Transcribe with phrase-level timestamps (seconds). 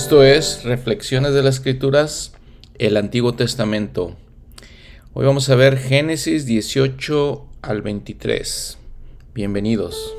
[0.00, 2.32] Esto es Reflexiones de las Escrituras,
[2.78, 4.14] el Antiguo Testamento.
[5.12, 8.78] Hoy vamos a ver Génesis 18 al 23.
[9.34, 10.14] Bienvenidos.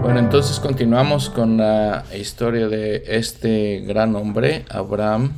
[0.00, 5.34] Bueno, entonces continuamos con la historia de este gran hombre, Abraham.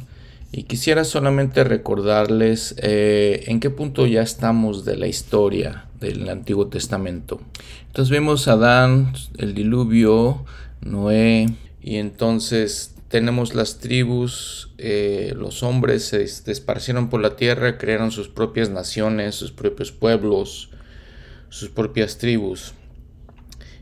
[0.53, 6.69] Y quisiera solamente recordarles eh, en qué punto ya estamos de la historia del Antiguo
[6.69, 7.41] Testamento.
[7.87, 10.45] Entonces vemos Adán, el diluvio,
[10.81, 11.49] Noé,
[11.83, 18.29] y entonces tenemos las tribus, eh, los hombres se esparcieron por la tierra, crearon sus
[18.29, 20.71] propias naciones, sus propios pueblos,
[21.49, 22.75] sus propias tribus.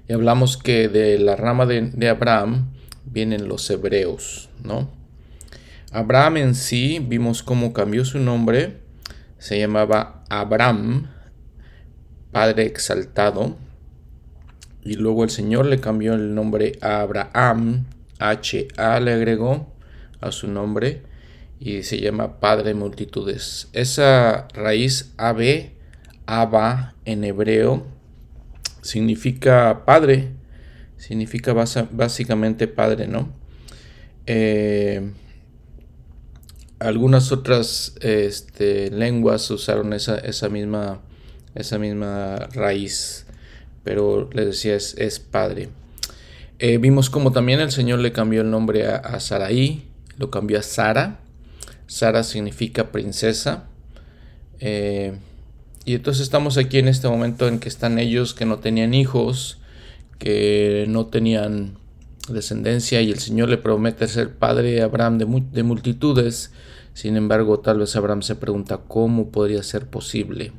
[0.09, 2.71] Y hablamos que de la rama de Abraham
[3.05, 4.89] vienen los hebreos, ¿no?
[5.91, 8.79] Abraham en sí, vimos cómo cambió su nombre,
[9.39, 11.09] se llamaba Abraham,
[12.37, 13.57] Padre exaltado.
[14.85, 17.87] Y luego el Señor le cambió el nombre a Abraham,
[18.19, 19.73] H-A le agregó
[20.21, 21.01] a su nombre
[21.59, 23.69] y se llama Padre de multitudes.
[23.73, 25.71] Esa raíz AB,
[26.27, 27.87] Abba en hebreo,
[28.83, 30.29] significa padre,
[30.99, 33.33] significa básicamente padre, ¿no?
[34.27, 35.11] Eh,
[36.81, 41.01] algunas otras este, lenguas usaron esa, esa misma
[41.57, 43.27] esa misma raíz,
[43.85, 45.71] pero le decía es, padre.
[46.59, 50.59] Eh, vimos como también el Señor le cambió el nombre a, a Saraí, lo cambió
[50.59, 51.21] a Sara.
[51.87, 53.65] Sara significa princesa.
[54.61, 55.19] Eh,
[55.85, 59.59] y entonces estamos aquí en este momento en que están ellos que no tenían hijos,
[60.19, 61.79] que no tenían
[62.29, 66.53] descendencia y el Señor le promete ser padre a Abraham de, de multitudes.
[66.93, 70.53] Sin embargo, tal vez Abraham se pregunta cómo podría ser posible.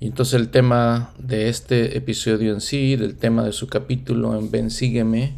[0.00, 4.50] Y entonces el tema de este episodio en sí, del tema de su capítulo en
[4.50, 5.34] Ven Sígueme,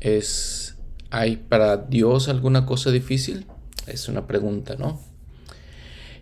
[0.00, 0.76] es,
[1.08, 3.46] ¿hay para Dios alguna cosa difícil?
[3.86, 5.00] Es una pregunta, ¿no?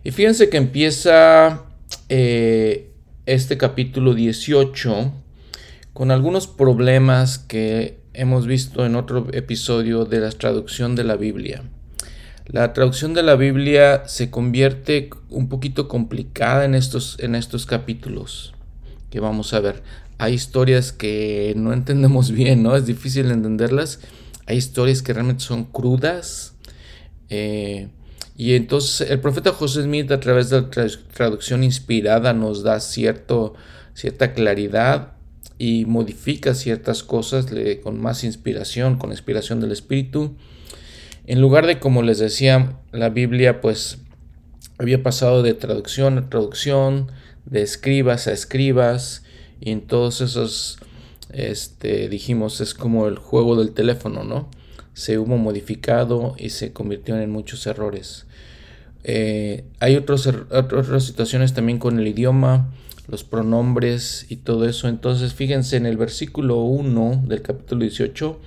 [0.05, 1.65] Y fíjense que empieza
[2.07, 2.89] eh,
[3.25, 5.11] este capítulo 18
[5.91, 11.63] con algunos problemas que hemos visto en otro episodio de la traducción de la Biblia.
[12.45, 18.53] La traducción de la Biblia se convierte un poquito complicada en estos, en estos capítulos
[19.09, 19.81] que vamos a ver.
[20.17, 22.75] Hay historias que no entendemos bien, ¿no?
[22.75, 23.99] Es difícil entenderlas.
[24.45, 26.55] Hay historias que realmente son crudas.
[27.29, 27.87] Eh,
[28.35, 30.69] y entonces el profeta José Smith a través de la
[31.13, 33.53] traducción inspirada nos da cierto,
[33.93, 35.13] cierta claridad
[35.57, 37.45] y modifica ciertas cosas
[37.83, 40.35] con más inspiración, con inspiración del Espíritu.
[41.25, 43.99] En lugar de, como les decía, la Biblia pues
[44.77, 47.11] había pasado de traducción a traducción,
[47.45, 49.23] de escribas a escribas,
[49.61, 50.79] y en todos esos,
[51.31, 54.49] este, dijimos, es como el juego del teléfono, ¿no?
[54.93, 58.25] Se hubo modificado y se convirtió en muchos errores.
[59.05, 62.69] Eh, hay otros, er, otras situaciones también con el idioma,
[63.07, 64.89] los pronombres y todo eso.
[64.89, 68.39] Entonces, fíjense en el versículo 1 del capítulo 18,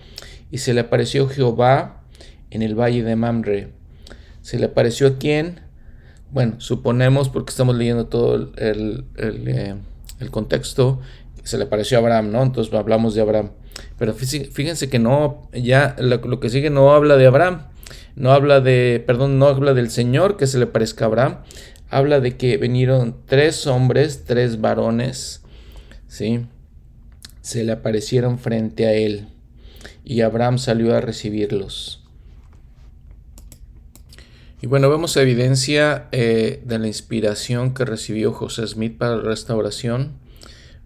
[0.51, 1.96] y se le apareció Jehová
[2.57, 3.69] en el valle de Mamre.
[4.41, 5.61] ¿Se le apareció a quién?
[6.33, 9.75] Bueno, suponemos, porque estamos leyendo todo el, eh,
[10.31, 11.01] contexto,
[11.45, 12.43] se le apareció a Abraham, ¿no?
[12.43, 13.51] Entonces hablamos de Abraham.
[13.99, 17.67] Pero fíjense que no, ya lo, que sigue no habla de Abraham,
[18.15, 21.39] no habla de, perdón, no habla del Señor que se le parezca a Abraham,
[21.91, 25.43] habla de que vinieron tres hombres, tres varones,
[26.09, 26.47] ¿sí?
[27.43, 29.29] Se le aparecieron frente a él
[30.05, 32.06] y Abraham salió a recibirlos.
[34.67, 40.19] Y bueno, vemos evidencia eh, de la inspiración que recibió José Smith para la restauración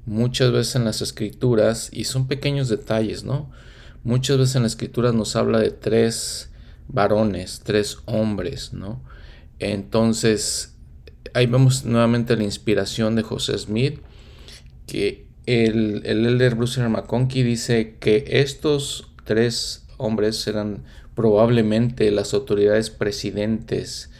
[0.05, 3.50] muchas veces en las escrituras, y son pequeños detalles, ¿no?
[4.05, 6.50] Muchas veces en las escrituras nos habla de tres
[6.88, 9.03] varones, tres hombres, ¿no?
[9.61, 10.76] Entonces,
[11.33, 14.00] ahí vemos nuevamente la inspiración de José Smith,
[14.87, 20.85] que el, el elder Bruce McConkie dice que estos tres hombres eran
[21.15, 24.11] probablemente las autoridades presidentes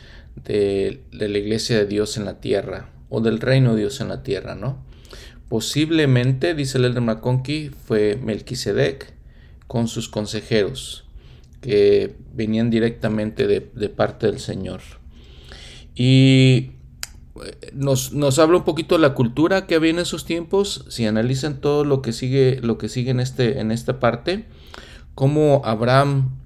[0.45, 4.23] de, la iglesia de Dios en la tierra o del reino de Dios en la
[4.23, 4.85] tierra, ¿no?
[5.49, 9.13] Posiblemente, dice el elder McConkie, fue Melquisedec
[9.67, 11.05] con sus consejeros
[11.61, 14.81] que venían directamente de, parte del Señor.
[15.95, 16.73] Y
[17.45, 20.87] eh, nos, nos, habla un poquito de la cultura que había en esos tiempos.
[20.89, 24.47] Si analizan todo lo que sigue, lo que sigue en, este, en esta parte,
[25.15, 26.40] cómo Abraham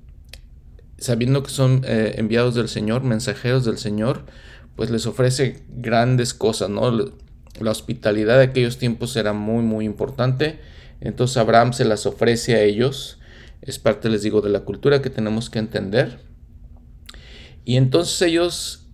[0.99, 4.25] sabiendo que son eh, enviados del Señor, mensajeros del Señor,
[4.77, 6.91] pues les ofrece grandes cosas, ¿no?
[7.61, 10.59] la hospitalidad de aquellos tiempos era muy muy importante.
[11.01, 13.19] Entonces Abraham se las ofrece a ellos.
[13.63, 16.19] Es parte, les digo, de la cultura que tenemos que entender.
[17.65, 18.87] Y entonces ellos,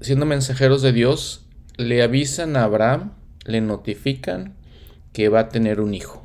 [0.00, 1.46] siendo mensajeros de Dios,
[1.76, 3.12] le avisan a Abraham,
[3.44, 4.56] le notifican
[5.12, 6.24] que va a tener un hijo.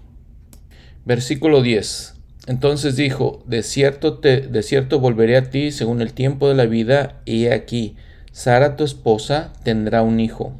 [1.05, 2.12] Versículo 10.
[2.45, 6.65] Entonces dijo, de cierto, te, de cierto volveré a ti según el tiempo de la
[6.65, 7.95] vida, y aquí,
[8.31, 10.53] Sara tu esposa tendrá un hijo.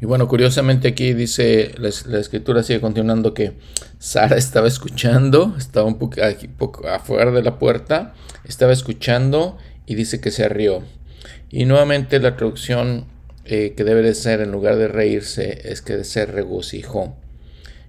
[0.00, 3.52] Y bueno, curiosamente aquí dice, la, escritura sigue continuando que
[3.98, 6.16] Sara estaba escuchando, estaba un poco,
[6.56, 8.14] poco afuera de la puerta,
[8.44, 10.82] estaba escuchando y dice que se rió.
[11.50, 13.06] Y nuevamente la traducción
[13.44, 17.16] eh, que debe de ser en lugar de reírse es que se regocijó.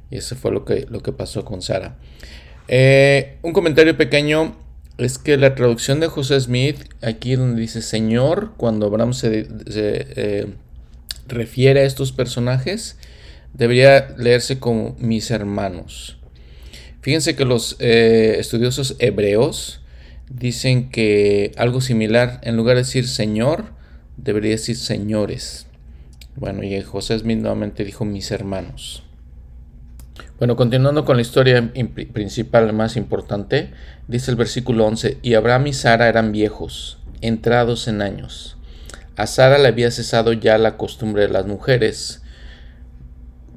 [0.10, 1.98] Y eso fue lo que, lo que pasó con Sara.
[2.68, 4.56] Eh, un comentario pequeño
[4.98, 10.48] es que la traducción de José Smith, aquí donde dice Señor, cuando Abraham se, eh,
[11.28, 12.98] refiere a estos personajes,
[13.54, 16.18] debería leerse como mis hermanos.
[17.02, 19.82] Fíjense que los estudiosos hebreos
[20.30, 23.66] dicen que algo similar, en lugar de decir Señor,
[24.18, 25.66] debería decir señores.
[26.36, 29.04] Bueno, y José Smith nuevamente dijo mis hermanos.
[30.42, 31.72] Bueno, continuando con la historia
[32.14, 33.70] principal más importante,
[34.08, 38.58] dice el versículo 11, y Abraham y Sara eran viejos, entrados en años.
[39.16, 42.24] A Sara le había cesado ya la costumbre de las mujeres.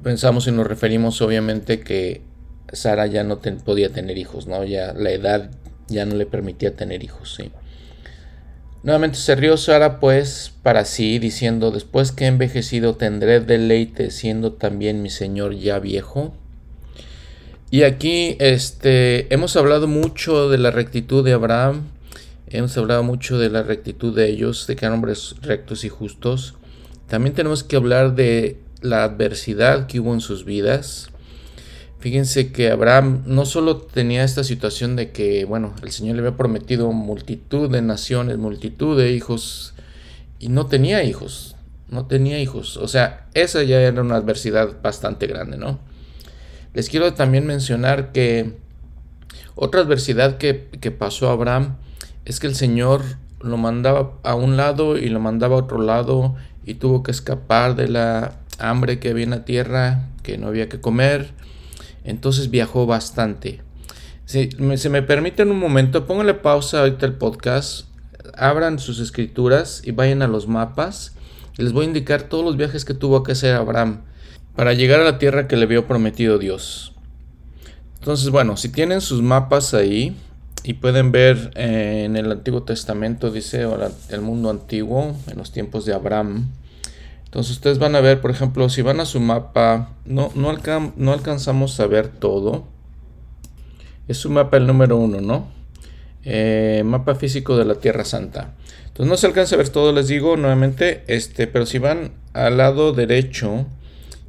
[0.03, 2.21] Pensamos y nos referimos obviamente que
[2.71, 4.63] Sara ya no podía tener hijos, ¿no?
[4.63, 5.49] Ya la edad
[5.87, 7.49] ya no le permitía tener hijos, ¿sí?
[8.83, 14.53] Nuevamente se rió Sara pues para sí, diciendo, después que he envejecido tendré deleite, siendo
[14.53, 16.35] también mi señor ya viejo.
[17.75, 21.81] Y aquí este, hemos hablado mucho de la rectitud de Abraham,
[22.47, 26.53] hemos hablado mucho de la rectitud de ellos, de que eran hombres rectos y justos.
[27.09, 31.09] También tenemos que hablar de la adversidad que hubo en sus vidas.
[31.99, 36.37] Fíjense que Abraham no solo tenía esta situación de que, bueno, el Señor le había
[36.37, 39.73] prometido multitud de naciones, multitud de hijos,
[40.39, 41.57] y no tenía hijos,
[41.89, 42.77] no tenía hijos.
[42.77, 45.77] O sea, esa ya era una adversidad bastante grande, ¿no?
[46.75, 48.53] Les quiero también mencionar que
[49.55, 51.77] otra adversidad que, que pasó a Abraham
[52.25, 53.01] es que el Señor
[53.41, 57.75] lo mandaba a un lado y lo mandaba a otro lado y tuvo que escapar
[57.75, 61.33] de la hambre que había en la tierra, que no había que comer
[62.05, 63.61] entonces viajó bastante.
[64.25, 67.87] Si me, se me permite en un momento, pónganle pausa ahorita el podcast,
[68.35, 71.13] abran sus escrituras y vayan a los mapas.
[71.57, 74.01] les voy a indicar todos los viajes que tuvo que hacer Abraham
[74.55, 76.93] para llegar a la tierra que le había prometido Dios.
[77.99, 80.15] Entonces, bueno, si tienen sus mapas ahí
[80.63, 83.67] y pueden ver eh, en el Antiguo Testamento, dice
[84.09, 86.49] el mundo antiguo, en los tiempos de Abraham,
[87.35, 90.49] entonces ustedes van a ver, por ejemplo, si van a su mapa, no, no,
[91.11, 92.63] alcanzamos a ver todo.
[94.07, 95.49] Es su mapa el número uno, ¿no?
[96.23, 98.53] Eh, mapa físico de la Tierra Santa.
[98.85, 102.55] Entonces no se alcanza a ver todo, les digo nuevamente, este, pero si van al
[102.55, 103.65] lado derecho,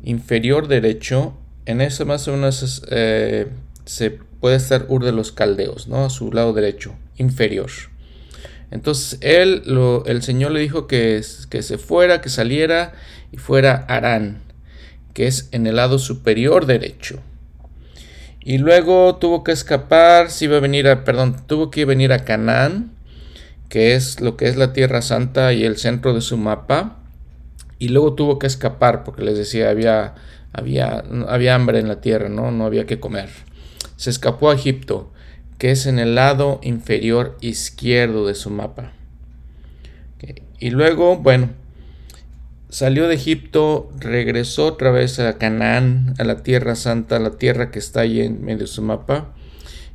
[0.06, 1.36] inferior derecho,
[1.66, 3.48] en ese más o menos eh,
[3.84, 6.06] se puede estar Ur de los Caldeos, ¿no?
[6.06, 7.70] A su lado derecho, inferior.
[8.70, 9.62] Entonces él,
[10.06, 11.20] el Señor le dijo que,
[11.50, 12.94] que se fuera, que saliera
[13.32, 14.42] y fuera Arán,
[15.12, 17.20] que es en el lado superior derecho.
[18.40, 22.24] Y luego tuvo que escapar, si iba a venir a, perdón, tuvo que venir a
[22.24, 22.92] Canaán,
[23.68, 26.98] que es lo que es la Tierra Santa y el centro de su mapa.
[27.78, 30.14] Y luego tuvo que escapar porque les decía había,
[30.52, 32.50] había, había hambre en la tierra, ¿no?
[32.50, 33.28] no había que comer.
[33.96, 35.12] Se escapó a Egipto
[35.58, 38.92] que es en el lado inferior izquierdo de su mapa.
[40.58, 41.50] Y luego, bueno,
[42.68, 47.70] salió de Egipto, regresó otra vez a Canaán, a la Tierra Santa, a la tierra
[47.70, 49.34] que está ahí en medio de su mapa.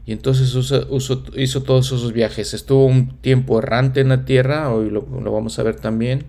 [0.06, 2.54] Y entonces hizo todos esos viajes.
[2.54, 6.26] Estuvo un tiempo errante en la tierra, hoy lo, lo vamos a ver también.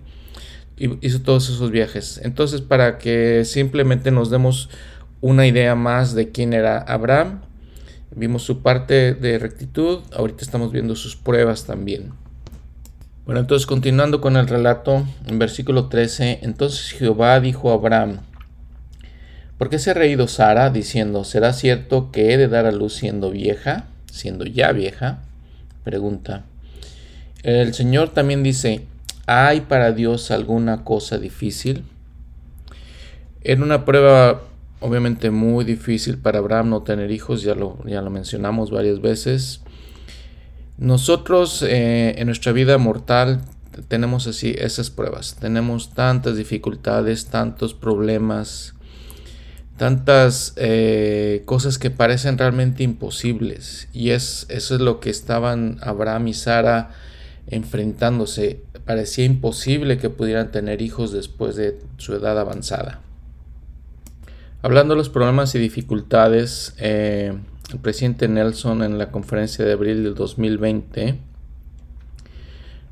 [1.01, 2.19] Hizo todos esos viajes.
[2.23, 4.69] Entonces, para que simplemente nos demos
[5.21, 7.41] una idea más de quién era Abraham,
[8.15, 12.11] Vimos su parte de rectitud, ahorita estamos viendo sus pruebas también.
[13.25, 18.19] Bueno, entonces continuando con el relato, en versículo 13, entonces Jehová dijo a Abraham,
[19.57, 22.93] ¿por qué se ha reído Sara diciendo, ¿será cierto que he de dar a luz
[22.93, 25.23] siendo vieja, siendo ya vieja?
[25.83, 26.43] Pregunta.
[27.41, 28.85] El Señor también dice,
[29.25, 31.83] ¿hay para Dios alguna cosa difícil?
[33.41, 34.41] En una prueba
[34.83, 39.61] obviamente muy difícil para Abraham no tener hijos, ya lo, ya lo mencionamos varias veces.
[40.77, 43.41] Nosotros eh, en nuestra vida mortal
[43.87, 48.73] tenemos así esas pruebas, tenemos tantas dificultades, tantos problemas,
[49.77, 53.87] tantas eh, cosas que parecen realmente imposibles.
[53.93, 56.91] Y es, eso es lo que estaban Abraham y Sara
[57.47, 58.63] enfrentándose.
[58.85, 63.01] Parecía imposible que pudieran tener hijos después de su edad avanzada.
[64.61, 67.33] Hablando de los problemas y dificultades, eh,
[67.71, 71.19] el presidente Nelson en la conferencia de abril del 2020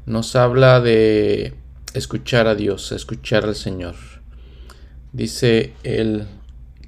[0.05, 1.53] nos habla de
[1.93, 3.95] escuchar a Dios, escuchar al Señor.
[5.13, 6.25] Dice él,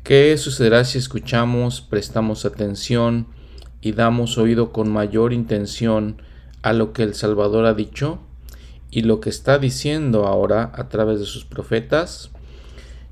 [0.03, 3.27] ¿qué sucederá si escuchamos, prestamos atención
[3.81, 6.21] y damos oído con mayor intención
[6.63, 8.19] a lo que el Salvador ha dicho
[8.89, 12.31] y lo que está diciendo ahora a través de sus profetas?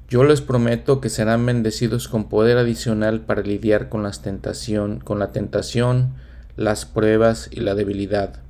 [0.10, 5.20] Yo les prometo que serán bendecidos con poder adicional para lidiar con, las tentación, con
[5.20, 6.16] la tentación,
[6.58, 8.42] las pruebas y la debilidad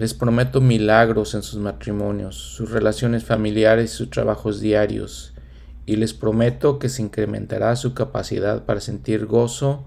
[0.00, 5.34] les prometo milagros en sus matrimonios, sus relaciones familiares y sus trabajos diarios,
[5.84, 9.84] y les prometo que se incrementará su capacidad para sentir gozo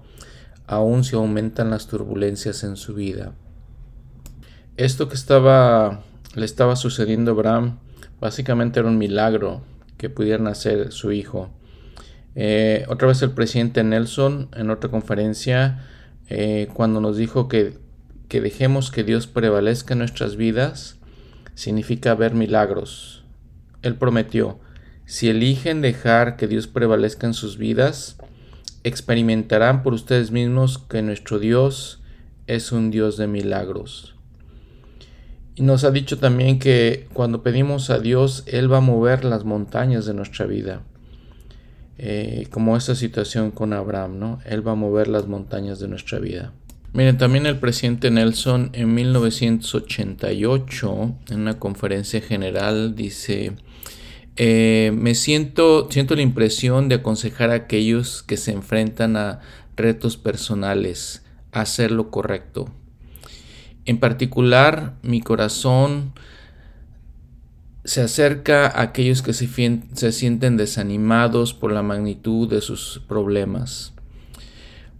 [0.68, 3.32] aun si aumentan las turbulencias en su vida.
[4.76, 6.02] Esto que estaba
[6.34, 7.78] le estaba sucediendo a Abraham
[8.20, 9.62] básicamente era un milagro
[9.98, 11.50] que pudiera nacer su hijo.
[12.34, 15.86] Eh, otra vez el presidente Nelson en otra conferencia
[16.28, 17.78] eh, cuando nos dijo que
[18.28, 20.96] que dejemos que Dios prevalezca en nuestras vidas
[21.54, 23.24] significa ver milagros.
[23.82, 24.58] Él prometió,
[25.04, 28.16] si eligen dejar que Dios prevalezca en sus vidas,
[28.82, 32.02] experimentarán por ustedes mismos que nuestro Dios
[32.46, 34.13] es un Dios de milagros.
[35.56, 39.44] Y nos ha dicho también que cuando pedimos a Dios, Él va a mover las
[39.44, 40.80] montañas de nuestra vida.
[41.96, 44.40] Eh, como esta situación con Abraham, ¿no?
[44.44, 46.52] Él va a mover las montañas de nuestra vida.
[46.92, 53.52] Miren, también el presidente Nelson en 1988, en una conferencia general, dice,
[54.36, 59.38] eh, me siento, siento la impresión de aconsejar a aquellos que se enfrentan a
[59.76, 62.68] retos personales a hacer lo correcto.
[63.86, 66.14] En particular, mi corazón
[67.84, 69.48] se acerca a aquellos que se,
[69.92, 73.92] se sienten desanimados por la magnitud de sus problemas.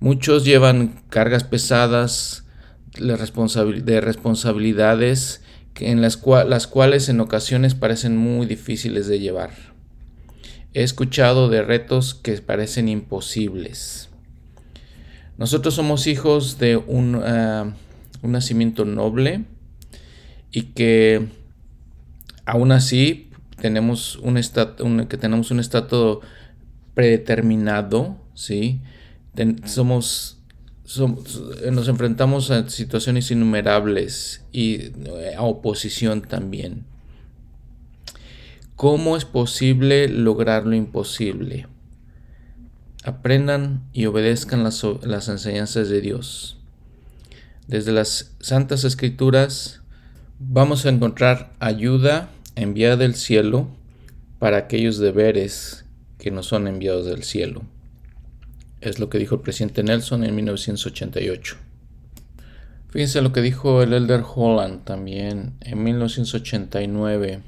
[0.00, 2.45] Muchos llevan cargas pesadas
[2.99, 5.41] de responsabilidades
[5.81, 9.50] en las, las cuales en ocasiones parecen muy difíciles de llevar.
[10.75, 14.11] He escuchado de retos que parecen imposibles.
[15.38, 17.14] Nosotros somos hijos de un,
[18.25, 19.45] ah, nacimiento noble
[20.50, 21.28] y que
[22.47, 24.37] aún así tenemos un,
[25.07, 26.19] que tenemos un estatus
[26.95, 28.81] predeterminado, ¿sí?
[31.73, 36.85] nos enfrentamos a situaciones innumerables y eh, a oposición también.
[38.76, 41.66] ¿Cómo es posible lograr lo imposible?
[43.04, 46.59] Aprendan y obedezcan las enseñanzas de Dios.
[47.66, 49.80] Desde las Santas Escrituras
[50.38, 53.68] vamos a encontrar ayuda enviada del cielo
[54.38, 55.87] para aquellos deberes
[56.18, 57.62] que no son enviados del cielo.
[58.83, 61.56] Es lo que dijo el presidente Nelson en 1988.
[62.90, 67.40] Fíjense lo que dijo el Elder Holland también en 1989.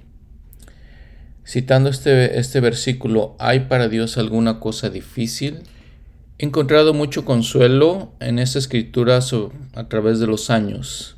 [1.45, 5.61] Citando este, este versículo, ¿hay para Dios alguna cosa difícil?
[6.39, 9.21] He encontrado mucho consuelo en esta escritura
[9.75, 11.17] a través de los años.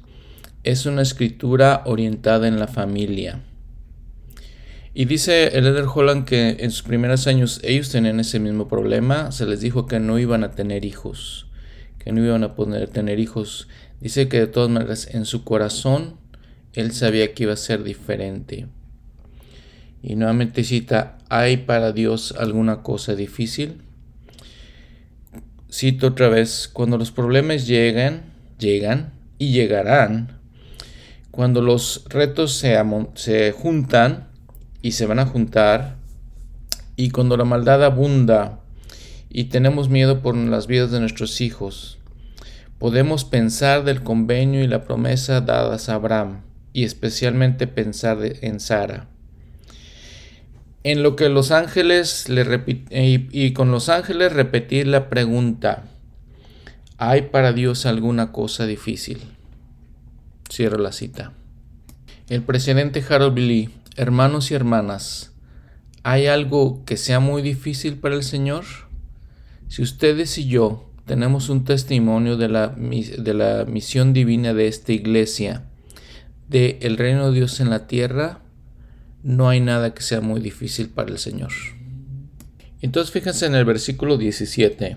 [0.62, 3.42] Es una escritura orientada en la familia.
[4.94, 9.32] Y dice el Eder Holland que en sus primeros años ellos tenían ese mismo problema.
[9.32, 11.48] Se les dijo que no iban a tener hijos,
[11.98, 13.66] que no iban a poder tener hijos.
[14.00, 16.14] Dice que de todas maneras en su corazón
[16.74, 18.68] él sabía que iba a ser diferente.
[20.00, 23.82] Y nuevamente cita, ¿hay para Dios alguna cosa difícil?
[25.70, 30.38] Cito otra vez, cuando los problemas llegan, llegan y llegarán,
[31.30, 32.76] cuando los retos se,
[33.14, 34.28] se juntan,
[34.82, 35.96] y se van a juntar
[36.96, 38.60] y cuando la maldad abunda
[39.28, 41.98] y tenemos miedo por las vidas de nuestros hijos,
[42.78, 49.08] podemos pensar del convenio y la promesa dadas a Abraham y especialmente pensar en Sara.
[50.90, 55.84] En lo que los ángeles le y, y con los ángeles repetir la pregunta,
[56.96, 59.18] ¿hay para Dios alguna cosa difícil?
[60.50, 61.34] Cierro la cita.
[62.30, 65.32] El presidente Harold Lee Hermanos y hermanas,
[66.04, 68.64] ¿hay algo que sea muy difícil para el Señor?
[69.68, 74.94] Si ustedes y yo tenemos un testimonio de la, de la misión divina de esta
[74.94, 75.64] iglesia,
[76.48, 78.40] de el reino de Dios en la tierra,
[79.22, 81.52] no hay nada que sea muy difícil para el Señor.
[82.80, 84.96] Entonces fíjense en el versículo 17.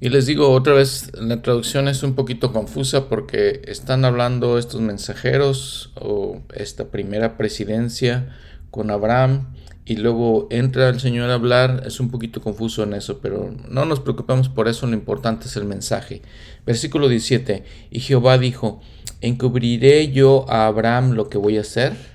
[0.00, 4.80] Y les digo otra vez, la traducción es un poquito confusa porque están hablando estos
[4.80, 8.36] mensajeros o esta primera presidencia
[8.70, 9.54] con Abraham
[9.86, 13.84] y luego entra el Señor a hablar, es un poquito confuso en eso, pero no
[13.84, 16.22] nos preocupemos por eso, lo importante es el mensaje.
[16.64, 18.80] Versículo 17, y Jehová dijo,
[19.20, 22.13] ¿encubriré yo a Abraham lo que voy a hacer?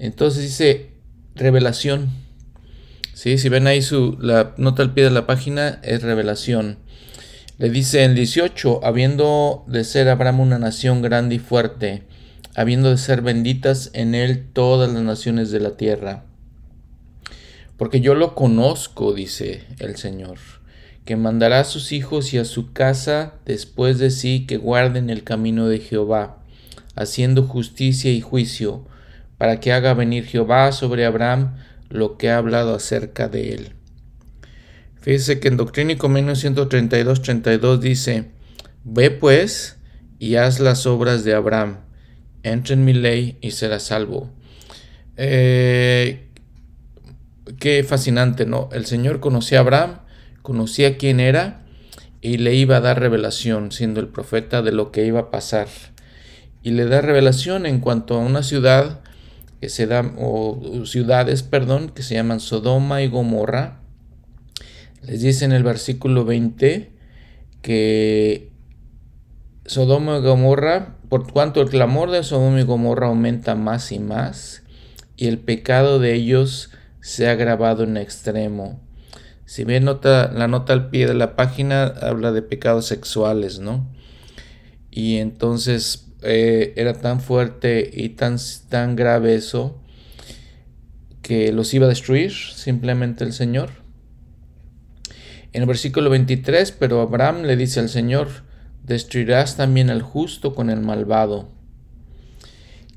[0.00, 0.90] Entonces dice,
[1.34, 2.08] revelación.
[3.12, 3.36] ¿Sí?
[3.36, 6.78] Si ven ahí su, la nota al pie de la página, es revelación.
[7.58, 12.04] Le dice en 18, habiendo de ser Abraham una nación grande y fuerte,
[12.54, 16.24] habiendo de ser benditas en él todas las naciones de la tierra.
[17.76, 20.38] Porque yo lo conozco, dice el Señor,
[21.04, 25.24] que mandará a sus hijos y a su casa después de sí que guarden el
[25.24, 26.42] camino de Jehová,
[26.94, 28.86] haciendo justicia y juicio,
[29.40, 31.56] para que haga venir Jehová sobre Abraham
[31.88, 33.72] lo que ha hablado acerca de él.
[35.00, 35.56] Fíjese que en
[35.96, 38.32] Convenio 132-32 dice,
[38.84, 39.78] Ve pues
[40.18, 41.78] y haz las obras de Abraham
[42.42, 44.30] entra en mi ley y será salvo.
[45.16, 46.28] Eh,
[47.58, 48.68] qué fascinante, ¿no?
[48.72, 50.00] El Señor conocía a Abraham,
[50.42, 51.62] conocía quién era
[52.20, 55.68] y le iba a dar revelación, siendo el profeta de lo que iba a pasar.
[56.62, 58.99] Y le da revelación en cuanto a una ciudad
[59.60, 63.80] que se da, o ciudades, perdón, que se llaman Sodoma y Gomorra.
[65.02, 66.92] Les dice en el versículo 20
[67.62, 68.50] que
[69.66, 74.62] Sodoma y Gomorra por cuanto el clamor de Sodoma y Gomorra aumenta más y más,
[75.16, 78.80] y el pecado de ellos se ha agravado en extremo.
[79.44, 83.92] Si bien nota, la nota al pie de la página habla de pecados sexuales, ¿no?
[84.90, 88.36] Y entonces eh, era tan fuerte y tan,
[88.68, 89.80] tan grave eso
[91.22, 93.70] que los iba a destruir simplemente el Señor.
[95.52, 98.28] En el versículo 23, pero Abraham le dice al Señor,
[98.84, 101.48] destruirás también al justo con el malvado.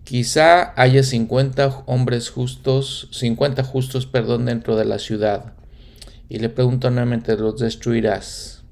[0.04, 5.54] Quizá haya 50 hombres justos, 50 justos, perdón, dentro de la ciudad.
[6.30, 8.63] Y le pregunto nuevamente, ¿los destruirás?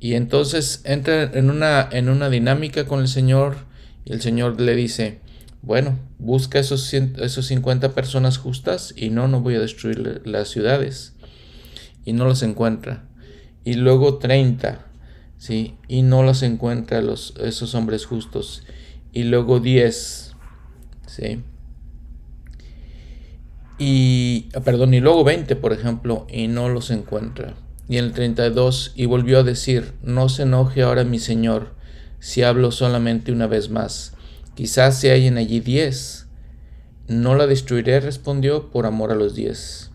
[0.00, 3.56] Y entonces entra en una, en una dinámica con el Señor
[4.04, 5.20] y el Señor le dice,
[5.62, 11.14] bueno, busca esos, esos 50 personas justas y no, no voy a destruir las ciudades.
[12.04, 13.04] Y no los encuentra.
[13.64, 14.88] Y luego 30
[15.38, 15.76] ¿sí?
[15.86, 18.64] Y no los encuentra los, esos hombres justos.
[19.12, 20.34] Y luego 10,
[21.06, 21.42] ¿sí?
[23.78, 27.54] Y, ah, perdón, y luego 20, por ejemplo, y no los encuentra.
[27.88, 31.74] Y en el 32, y volvió a decir, no se enoje ahora mi Señor,
[32.20, 34.12] si hablo solamente una vez más.
[34.54, 36.26] Quizás se hallen allí 10.
[37.06, 39.90] No la destruiré, respondió, por amor a los 10.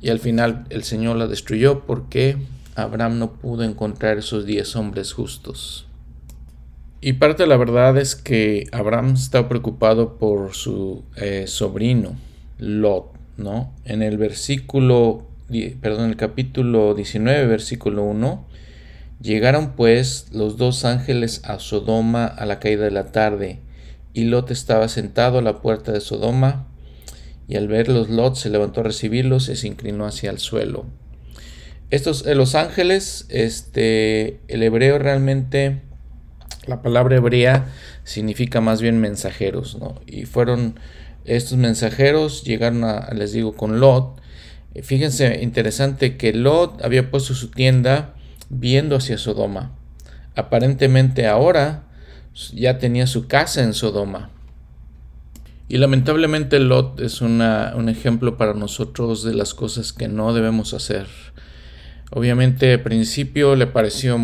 [0.00, 2.38] Y al final el Señor la destruyó porque
[2.74, 5.86] Abraham no pudo encontrar esos diez hombres justos.
[7.00, 12.16] Y parte de la verdad es que Abraham está preocupado por su eh, sobrino,
[12.58, 13.74] Lot, ¿no?
[13.84, 15.26] En el versículo,
[15.80, 18.46] perdón, el capítulo 19, versículo 1,
[19.20, 23.60] llegaron pues los dos ángeles a Sodoma a la caída de la tarde,
[24.14, 26.68] y Lot estaba sentado a la puerta de Sodoma,
[27.48, 30.86] y al verlos Lot se levantó a recibirlos y se inclinó hacia el suelo.
[31.90, 35.82] Estos, eh, los ángeles, este, el hebreo realmente,
[36.66, 37.66] la palabra hebrea
[38.04, 40.00] significa más bien mensajeros, ¿no?
[40.06, 40.80] Y fueron
[41.26, 44.21] estos mensajeros, llegaron a, les digo, con Lot.
[44.80, 48.14] Fíjense, interesante que Lot había puesto su tienda
[48.48, 49.72] viendo hacia Sodoma.
[50.34, 51.84] Aparentemente ahora
[52.54, 54.30] ya tenía su casa en Sodoma.
[55.68, 60.74] Y lamentablemente Lot es una, un ejemplo para nosotros de las cosas que no debemos
[60.74, 61.06] hacer.
[62.10, 64.18] Obviamente al principio le pareció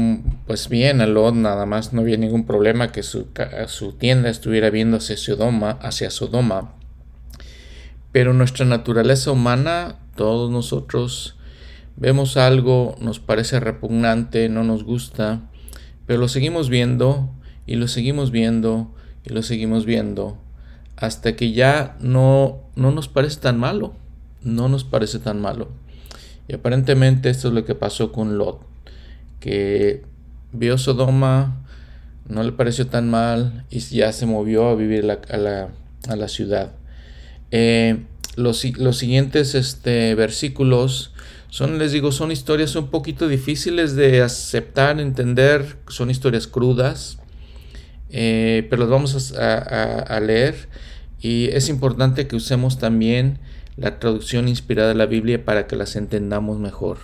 [0.46, 3.28] pues bien a Lot, nada más no había ningún problema que su,
[3.66, 6.74] su tienda estuviera viendo hacia Sodoma, hacia Sodoma.
[8.12, 11.36] Pero nuestra naturaleza humana, todos nosotros
[11.96, 15.48] vemos algo, nos parece repugnante, no nos gusta,
[16.06, 17.30] pero lo seguimos viendo
[17.66, 18.92] y lo seguimos viendo
[19.24, 20.36] y lo seguimos viendo
[20.96, 23.94] hasta que ya no, no nos parece tan malo,
[24.42, 25.68] no nos parece tan malo.
[26.48, 28.60] Y aparentemente esto es lo que pasó con Lot,
[29.38, 30.02] que
[30.52, 31.64] vio Sodoma,
[32.26, 35.36] no le pareció tan mal y ya se movió a vivir a,
[36.16, 36.72] la, ciudad.
[37.52, 38.04] Eh,
[38.38, 41.12] los, siguientes este, versículos
[41.50, 47.18] son, les digo, son historias un poquito difíciles de aceptar, entender, son historias crudas.
[48.10, 50.68] eh, pero los vamos a, leer
[51.20, 53.38] y es importante que usemos también
[53.76, 56.98] la traducción inspirada de la Biblia para que las entendamos mejor.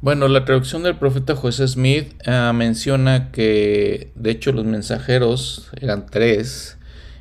[0.00, 6.06] Bueno, la traducción del profeta José Smith ah, menciona que de hecho los mensajeros eran
[6.06, 6.78] tres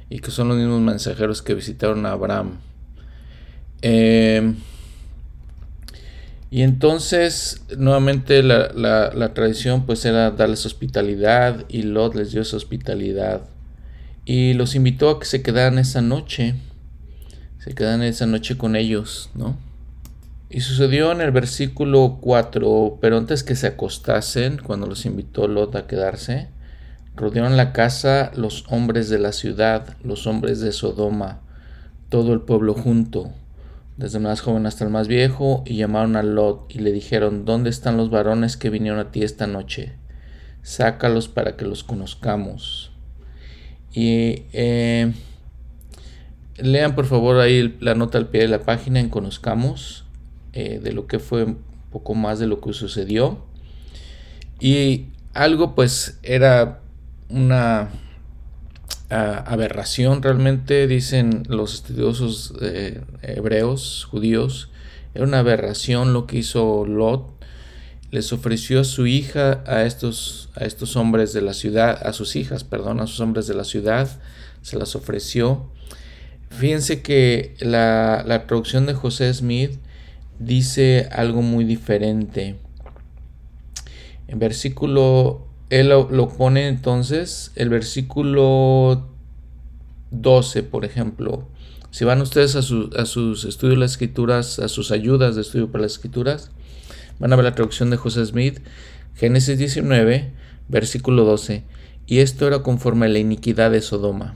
[0.09, 2.59] y que son los mismos mensajeros que visitaron a Abraham.
[3.81, 4.53] Eh,
[6.49, 13.41] y entonces, nuevamente, la, tradición pues era darles hospitalidad y Lot les dio esa hospitalidad.
[14.25, 16.55] Y los invitó a que se quedaran esa noche.
[17.59, 19.57] Se quedaran esa noche con ellos, ¿no?
[20.49, 25.75] Y sucedió en el versículo 4, pero antes que se acostasen, cuando los invitó Lot
[25.75, 26.47] a quedarse,
[27.17, 31.41] rodearon la casa los hombres de la ciudad, los hombres de Sodoma,
[32.07, 33.33] todo el pueblo junto
[33.97, 37.45] desde el más joven hasta el más viejo, y llamaron a Lot y le dijeron,
[37.45, 39.93] ¿dónde están los varones que vinieron a ti esta noche?
[40.61, 42.91] Sácalos para que los conozcamos.
[43.93, 45.11] Y eh,
[46.57, 50.05] lean por favor ahí la nota al pie de la página en Conozcamos,
[50.53, 51.59] eh, de lo que fue un
[51.91, 53.43] poco más de lo que sucedió.
[54.59, 56.81] Y algo pues era
[57.29, 57.89] una
[59.09, 64.69] aberración realmente, dicen los estudiosos eh, hebreos, judíos,
[65.13, 67.33] era una aberración lo que hizo Lot.
[68.11, 72.35] Les ofreció a su hija a estos, a estos hombres de la ciudad, a sus
[72.35, 74.09] hijas, perdón, a sus hombres de la ciudad,
[74.61, 75.69] se las ofreció.
[76.49, 79.79] Fíjense que la, la traducción de José Smith
[80.39, 82.55] dice algo muy diferente.
[84.27, 89.09] En versículo él lo, pone entonces, el versículo
[90.11, 91.47] 12, por ejemplo.
[91.91, 95.83] Si van ustedes a, sus estudios de las escrituras, a sus ayudas de estudio para
[95.83, 96.51] las escrituras,
[97.19, 98.59] van a ver la traducción de José Smith,
[99.15, 100.31] Génesis 19,
[100.69, 101.63] versículo 12.
[102.05, 104.35] Y esto era conforme a la iniquidad de Sodoma.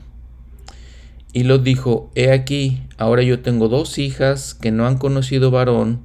[1.32, 6.04] Y lo dijo, he aquí, ahora yo tengo dos hijas que no han conocido varón,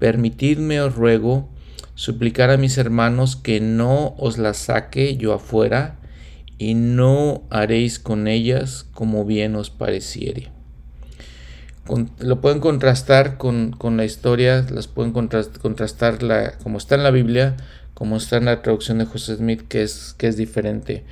[0.00, 1.48] permitidme os ruego
[1.96, 5.96] suplicar a mis hermanos que no os las saque yo afuera,
[6.58, 10.50] y no haréis con ellas como bien os pareciere.
[12.18, 17.56] lo pueden contrastar con, la historia, las pueden contrastar, la, como está en la Biblia,
[17.94, 21.04] como está en la traducción de José Smith, que es, que es diferente.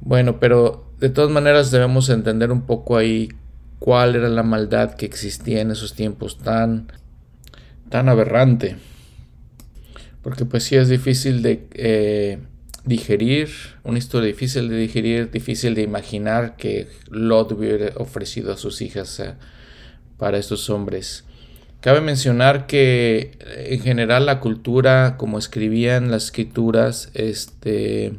[0.00, 3.28] Bueno, pero de todas maneras debemos entender un poco ahí
[3.78, 6.90] cuál era la maldad que existía en esos tiempos tan,
[7.90, 8.76] tan aberrante
[10.22, 12.38] porque pues sí es difícil de eh,
[12.84, 13.50] digerir,
[13.84, 19.22] una historia difícil de digerir, difícil de imaginar que Lot hubiera ofrecido a sus hijas
[20.18, 21.24] para estos hombres.
[21.80, 28.14] Cabe mencionar que en general la cultura, como escribían las escrituras, este,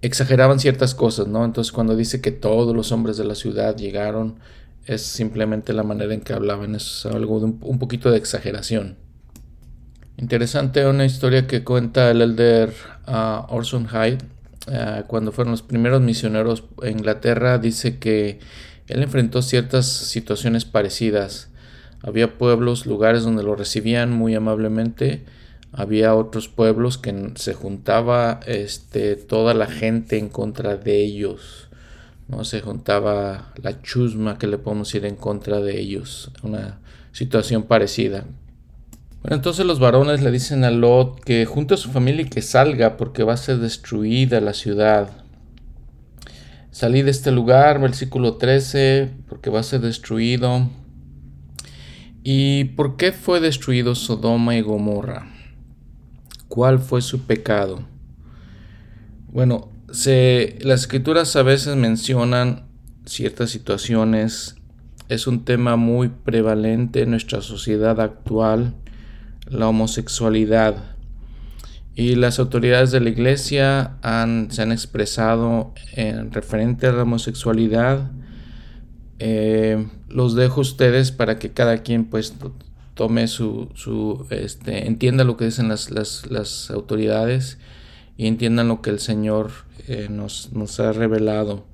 [0.00, 1.44] exageraban ciertas cosas, ¿no?
[1.44, 4.36] Entonces cuando dice que todos los hombres de la ciudad llegaron,
[4.86, 8.96] es simplemente la manera en que hablaban, es algo de un poquito de exageración.
[10.20, 12.74] Interesante una historia que cuenta el elder
[13.06, 14.18] uh, Orson Hyde.
[14.66, 18.40] Uh, cuando fueron los primeros misioneros a Inglaterra, dice que
[18.88, 21.50] él enfrentó ciertas situaciones parecidas.
[22.02, 25.24] Había pueblos, lugares donde lo recibían muy amablemente.
[25.70, 31.68] Había otros pueblos que se juntaba este, toda la gente en contra de ellos.
[32.26, 32.44] ¿no?
[32.44, 36.32] Se juntaba la chusma que le podemos ir en contra de ellos.
[36.42, 36.80] Una
[37.12, 38.24] situación parecida.
[39.30, 42.96] Entonces los varones le dicen a Lot que junte a su familia y que salga
[42.96, 45.10] porque va a ser destruida la ciudad.
[46.70, 50.70] Salí de este lugar, versículo 13, porque va a ser destruido.
[52.22, 55.30] ¿Y por qué fue destruido Sodoma y Gomorra?
[56.48, 57.82] ¿Cuál fue su pecado?
[59.30, 62.66] Bueno, se, las escrituras a veces mencionan
[63.04, 64.56] ciertas situaciones.
[65.10, 68.74] Es un tema muy prevalente en nuestra sociedad actual
[69.50, 70.76] la homosexualidad.
[71.94, 78.10] Y las autoridades de la iglesia han, se han expresado en referente a la homosexualidad.
[79.18, 82.34] Eh, los dejo a ustedes para que cada quien pues
[82.94, 87.58] tome su, su este, entienda lo que dicen las, las, autoridades
[88.16, 89.50] y entiendan lo que el Señor
[89.88, 91.64] eh, nos, nos, ha revelado.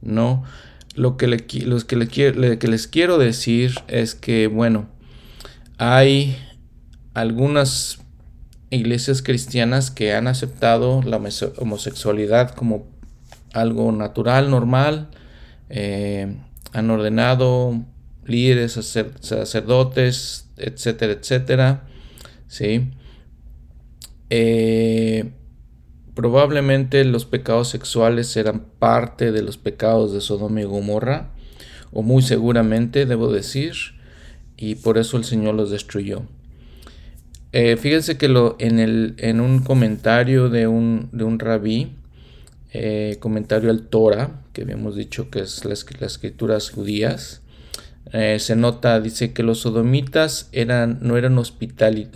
[0.00, 0.44] No,
[0.94, 4.88] lo que, le, que, que les quiero decir es que, bueno,
[5.78, 6.36] hay
[7.14, 7.98] algunas
[8.70, 11.20] iglesias cristianas que han aceptado la
[11.58, 12.86] homosexualidad como
[13.52, 15.08] algo natural, normal,
[15.68, 16.36] eh,
[16.72, 17.82] han ordenado
[18.24, 21.84] líderes, sacerdotes, etcétera, etcétera,
[22.48, 22.90] ¿sí?
[24.30, 25.32] Eh,
[26.14, 31.30] probablemente los pecados sexuales eran parte de los pecados de Sodoma y Gomorra,
[31.92, 33.74] o muy seguramente, debo decir,
[34.56, 36.22] y por eso el Señor los destruyó.
[37.52, 41.92] Eh, fíjense que lo, en, el, en un comentario de un, de un rabí,
[42.72, 47.42] eh, comentario al Torah, que habíamos dicho que es las, las escrituras judías,
[48.12, 52.08] eh, se nota, dice que los sodomitas eran, no eran hospital,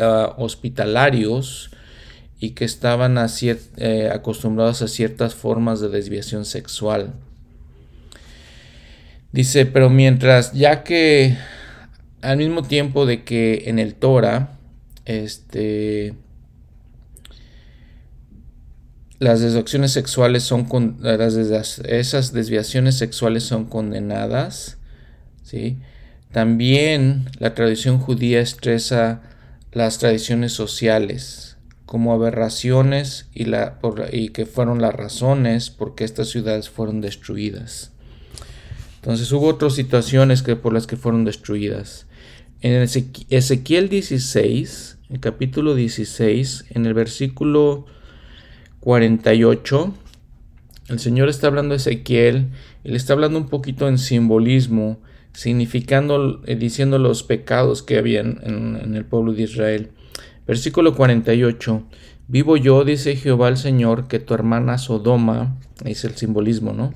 [0.00, 1.70] ah, hospitalarios
[2.40, 7.12] y que estaban acostumbrados a ciertas formas de desviación sexual.
[9.32, 11.36] Dice, pero mientras, ya que
[12.22, 14.58] al mismo tiempo de que en el Torah,
[15.04, 16.14] este,
[19.18, 24.78] las desviaciones sexuales son con, las, esas desviaciones sexuales son condenadas,
[25.42, 25.78] ¿sí?
[26.32, 29.22] También la tradición judía estresa
[29.72, 33.78] las tradiciones sociales como aberraciones y, la,
[34.12, 37.92] y que fueron las razones por qué estas ciudades fueron destruidas.
[38.96, 42.06] Entonces hubo otras situaciones que, por las que fueron destruidas.
[42.60, 47.86] En Ezequiel 16, el capítulo 16, en el versículo
[48.80, 49.94] 48,
[50.88, 52.48] el Señor está hablando a Ezequiel
[52.84, 54.98] le está hablando un poquito en simbolismo,
[55.32, 59.90] significando, eh, diciendo los pecados que habían en, en el pueblo de Israel.
[60.46, 61.84] Versículo 48.
[62.28, 66.92] Vivo yo, dice Jehová el Señor, que tu hermana Sodoma, es el simbolismo, ¿no?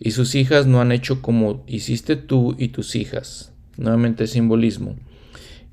[0.00, 3.52] y sus hijas no han hecho como hiciste tú y tus hijas.
[3.78, 4.96] Nuevamente simbolismo.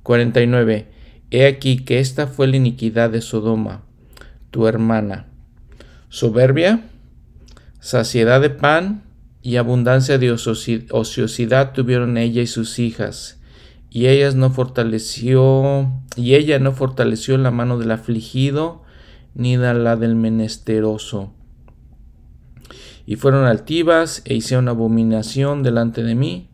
[0.04, 0.88] 49.
[1.32, 3.84] He aquí que esta fue la iniquidad de Sodoma,
[4.52, 5.26] tu hermana.
[6.08, 6.86] Soberbia,
[7.82, 9.04] saciedad de pan
[9.42, 13.42] y abundancia de ociosidad tuvieron ella y sus hijas,
[13.90, 18.84] y ellas no fortaleció, y ella no fortaleció la mano del afligido,
[19.34, 21.34] ni la del menesteroso
[23.06, 26.50] y fueron altivas e hicieron abominación delante de mí,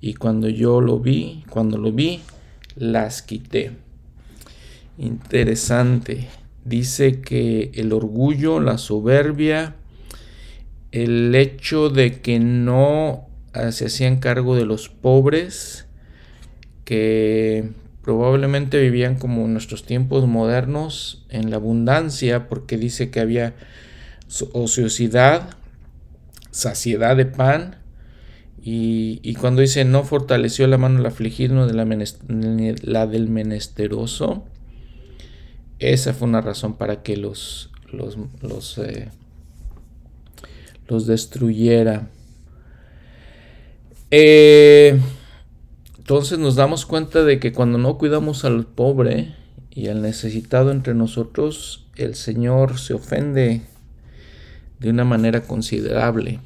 [0.00, 2.20] y cuando yo lo vi, cuando lo vi,
[2.76, 3.72] las quité.
[4.96, 6.28] Interesante.
[6.64, 9.74] Dice que el orgullo, la soberbia,
[10.92, 13.28] el hecho de que no
[13.70, 15.86] se hacían cargo de los pobres,
[16.84, 17.70] que
[18.02, 23.54] probablemente vivían como en nuestros tiempos modernos, en la abundancia, porque dice que había
[24.52, 25.50] ociosidad,
[26.50, 27.76] saciedad de pan.
[28.62, 31.86] Y, cuando dice no fortaleció la mano del afligido de la,
[32.82, 34.44] la, del menesteroso,
[35.78, 39.10] esa fue una razón para que los, los, los, eh,
[40.86, 42.10] los destruyera.
[44.10, 44.98] Eh,
[45.98, 49.34] entonces nos damos cuenta de que cuando no cuidamos al pobre
[49.70, 53.62] y al necesitado entre nosotros, el Señor se ofende
[54.78, 56.40] de una manera considerable.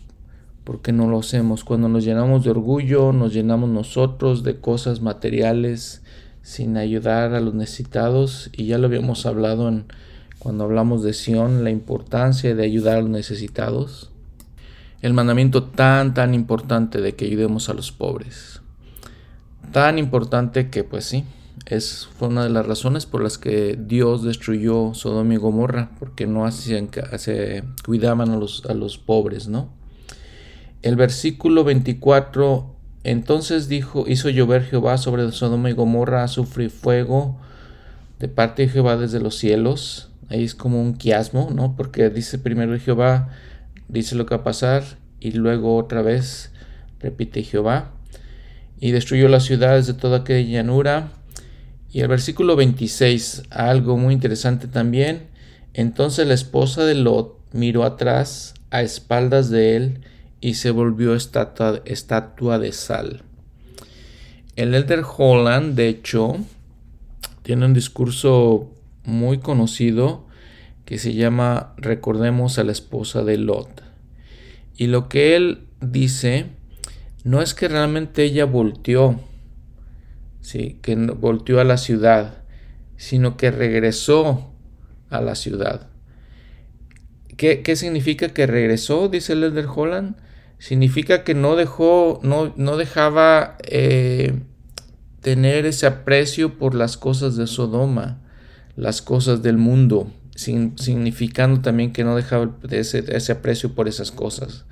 [0.64, 1.64] Porque no lo hacemos?
[1.64, 6.02] Cuando nos llenamos de orgullo, nos llenamos nosotros de cosas materiales
[6.42, 8.50] sin ayudar a los necesitados.
[8.52, 9.86] Y ya lo habíamos hablado en,
[10.38, 14.10] cuando hablamos de Sion, la importancia de ayudar a los necesitados.
[15.00, 18.60] El mandamiento tan, tan importante de que ayudemos a los pobres.
[19.72, 21.24] Tan importante que pues sí,
[21.66, 26.26] es, fue una de las razones por las que Dios destruyó Sodoma y Gomorra, porque
[26.26, 29.81] no hacían, se cuidaban a los, a los pobres, ¿no?
[30.82, 37.38] El versículo 24, entonces dijo, hizo llover Jehová sobre Sodoma y Gomorra y fuego
[38.18, 40.10] de parte de Jehová desde los cielos.
[40.28, 41.76] Ahí es como un quiasmo, ¿no?
[41.76, 43.28] Porque dice primero Jehová,
[43.88, 44.82] dice lo que va a pasar,
[45.20, 46.50] y luego otra vez
[46.98, 47.92] repite Jehová.
[48.80, 51.12] Y destruyó las ciudades de toda aquella llanura
[51.92, 55.28] y el versículo 26, algo muy interesante también.
[55.74, 60.00] Entonces la esposa de Lot miró atrás a espaldas de él
[60.42, 63.22] y se volvió estatua, estatua de sal.
[64.56, 66.36] El Elder Holland, de hecho,
[67.42, 68.70] tiene un discurso
[69.04, 70.26] muy conocido
[70.84, 73.82] que se llama Recordemos a la esposa de Lot.
[74.76, 76.46] Y lo que él dice
[77.24, 79.20] no es que realmente ella volteó,
[80.40, 80.78] ¿sí?
[80.82, 82.42] que volteó a la ciudad,
[82.96, 84.52] sino que regresó
[85.08, 85.88] a la ciudad.
[87.36, 89.08] ¿Qué, significa que regresó?
[89.08, 90.16] Dice el Elder Holland.
[90.62, 94.38] Significa que no dejó, no, no dejaba eh,
[95.20, 98.20] tener ese aprecio por las cosas de Sodoma,
[98.76, 104.64] las cosas del mundo, significando también que no dejaba ese, ese aprecio por esas cosas.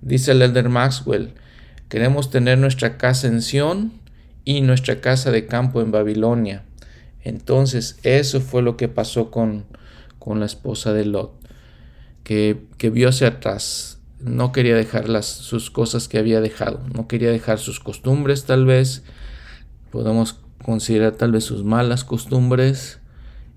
[0.00, 1.34] Dice el Elder Maxwell,
[1.90, 3.92] queremos tener nuestra casa en Sion,
[4.46, 6.64] y nuestra casa de campo en Babilonia.
[7.22, 9.66] Entonces, eso fue lo que pasó con,
[10.18, 11.34] con la esposa de Lot,
[12.24, 17.08] que, que vio hacia atrás, no quería dejar las, sus cosas que había dejado, no
[17.08, 19.02] quería dejar sus costumbres tal vez,
[19.90, 22.98] podemos considerar tal vez sus malas costumbres,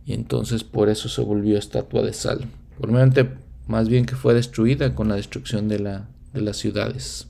[0.06, 2.46] y entonces por eso se volvió estatua de sal.
[2.78, 3.30] Probablemente
[3.68, 7.28] más bien que fue destruida con la destrucción de, la, de las ciudades.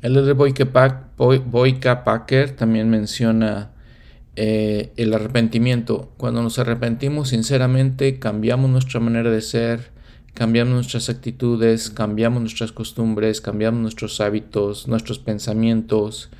[0.00, 3.72] El de Boyka Packer también menciona
[4.36, 6.12] eh, el arrepentimiento.
[6.16, 9.90] Cuando nos arrepentimos sinceramente, cambiamos nuestra manera de ser,
[10.38, 16.30] cambiamos nuestras actitudes, cambiamos nuestras costumbres, cambiamos nuestros hábitos, nuestros pensamientos.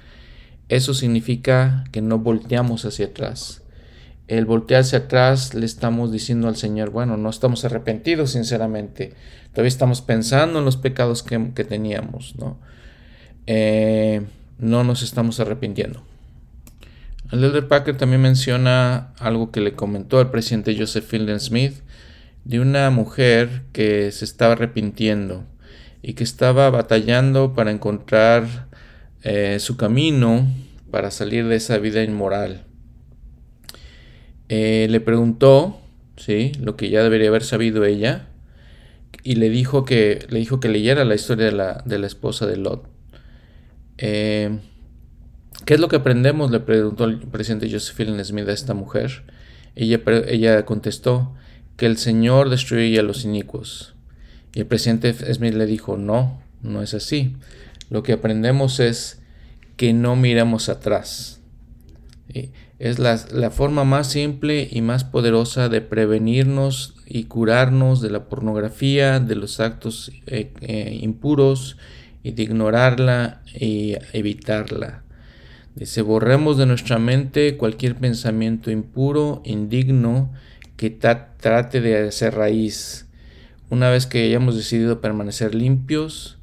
[0.68, 3.62] Eso significa que no volteamos hacia atrás.
[4.28, 9.14] El voltear hacia atrás le estamos diciendo al Señor, bueno, no estamos arrepentidos sinceramente,
[9.50, 12.56] todavía estamos pensando en los pecados que, teníamos, ¿no?
[13.48, 14.22] Eh,
[14.60, 16.04] no nos estamos arrepintiendo.
[17.32, 21.82] El Elder Packer también menciona algo que le comentó al presidente Joseph Fielding Smith
[22.44, 25.44] de una mujer que se estaba arrepintiendo
[26.02, 28.68] y que estaba batallando para encontrar
[29.22, 30.46] eh, su camino
[30.90, 32.64] para salir de esa vida inmoral.
[34.48, 35.80] Eh, le preguntó,
[36.16, 36.52] ¿sí?
[36.60, 38.28] Lo que ya debería haber sabido ella,
[39.22, 42.46] y le dijo que, le dijo que leyera la historia de la, de la esposa
[42.46, 42.88] de Lot.
[43.98, 44.58] Eh,
[45.64, 46.50] ¿Qué es lo que aprendemos?
[46.50, 49.24] Le preguntó el presidente Josephine Smith a esta mujer.
[49.74, 51.34] Ella, ella contestó
[51.78, 53.94] que el Señor destruye a los inicuos.
[54.52, 57.36] Y el presidente Smith le dijo, no, no es así.
[57.88, 59.22] Lo que aprendemos es
[59.76, 61.40] que no miramos atrás.
[62.78, 69.20] Es la, forma más simple y más poderosa de prevenirnos y curarnos de la pornografía,
[69.20, 71.76] de los actos eh, eh, impuros
[72.24, 75.04] y de ignorarla y evitarla.
[75.76, 80.32] Dice, borremos de nuestra mente cualquier pensamiento impuro, indigno,
[80.78, 83.06] que trate de hacer raíz.
[83.68, 86.38] Una vez que hayamos decidido permanecer limpios,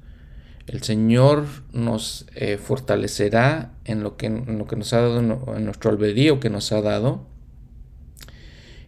[0.68, 5.20] el Señor nos eh, fortalecerá en lo, que, en lo, que, nos ha dado,
[5.56, 7.26] en nuestro albedrío que nos ha dado.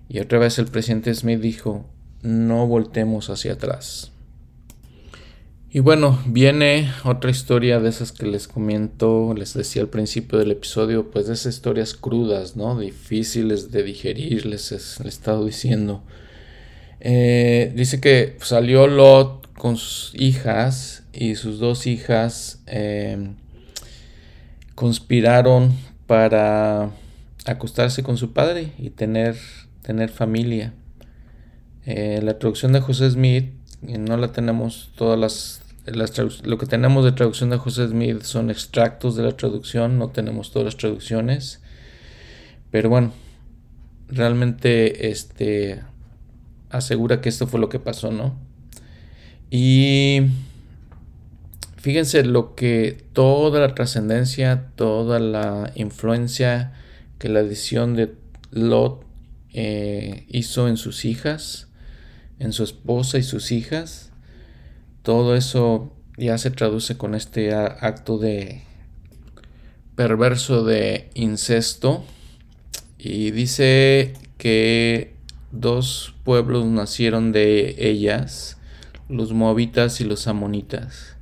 [0.09, 1.85] Y otra vez el presidente Smith dijo,
[2.21, 4.11] no voltemos hacia atrás.
[5.69, 10.51] Y bueno, viene otra historia de esas que les comento, les decía al principio del
[10.51, 12.79] episodio, pues de esas historias crudas, ¿no?
[12.79, 16.03] Difíciles de digerir, les, he estado diciendo.
[17.01, 23.35] Eh, dice que salió Lot con sus hijas y sus dos hijas em,
[24.73, 25.73] conspiraron
[26.05, 26.91] para
[27.45, 29.35] acostarse con su padre y tener,
[29.81, 30.73] tener familia.
[31.85, 35.61] Eh, la traducción de José Smith no la tenemos todas las,
[36.43, 40.51] lo que tenemos de traducción de José Smith son extractos de la traducción, no tenemos
[40.51, 41.61] todas las traducciones.
[42.71, 43.13] Pero bueno,
[44.09, 45.81] realmente este
[46.69, 48.35] asegura que esto fue lo que pasó, ¿no?
[49.49, 50.23] Y
[51.77, 56.73] fíjense lo que toda la trascendencia, toda la influencia
[57.17, 58.13] que la edición de
[58.51, 59.05] Lot
[59.53, 61.66] eh, hizo en sus hijas
[62.39, 64.11] en su esposa y sus hijas.
[65.01, 68.63] Todo eso ya se traduce con este acto de
[69.95, 72.03] perverso de incesto.
[72.97, 75.13] Y dice que
[75.51, 78.57] dos pueblos nacieron de ellas,
[79.07, 81.15] los moabitas y los amonitas.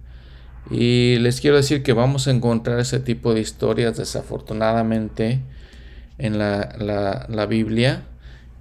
[0.72, 5.42] Y les quiero decir que vamos a encontrar ese tipo de historias desafortunadamente
[6.18, 8.04] en la, la Biblia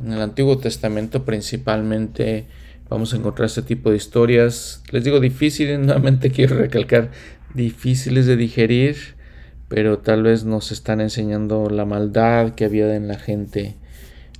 [0.02, 2.46] en el Antiguo Testamento principalmente
[2.88, 4.82] vamos a encontrar este tipo de historias.
[4.90, 7.10] Les digo difíciles, nuevamente quiero recalcar,
[7.54, 8.96] difíciles de digerir,
[9.68, 13.76] pero tal vez nos están enseñando la maldad que había en la gente,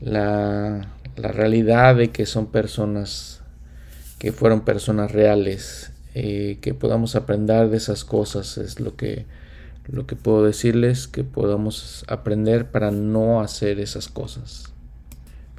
[0.01, 3.43] la, la realidad de que son personas,
[4.19, 9.27] que fueron personas reales, eh, que podamos aprender de esas cosas, es lo que,
[9.87, 14.74] lo que puedo decirles, que podamos aprender para no hacer esas cosas.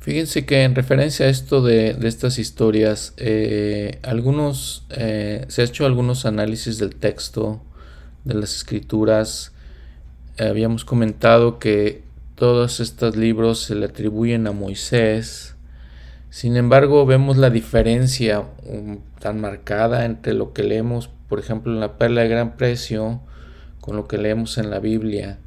[0.05, 5.87] Fíjense que en referencia a esto de, estas historias, eh, algunos, eh, se ha hecho
[5.87, 7.59] algunos análisis del texto,
[8.23, 9.51] de las escrituras.
[10.37, 12.03] habíamos comentado que
[12.35, 15.55] todos estos libros se le atribuyen a Moisés.
[16.29, 21.79] Sin embargo, vemos la diferencia um, tan marcada entre lo que leemos, por ejemplo, en
[21.79, 23.21] la Perla de Gran Precio,
[23.81, 25.39] con lo que leemos en la Biblia.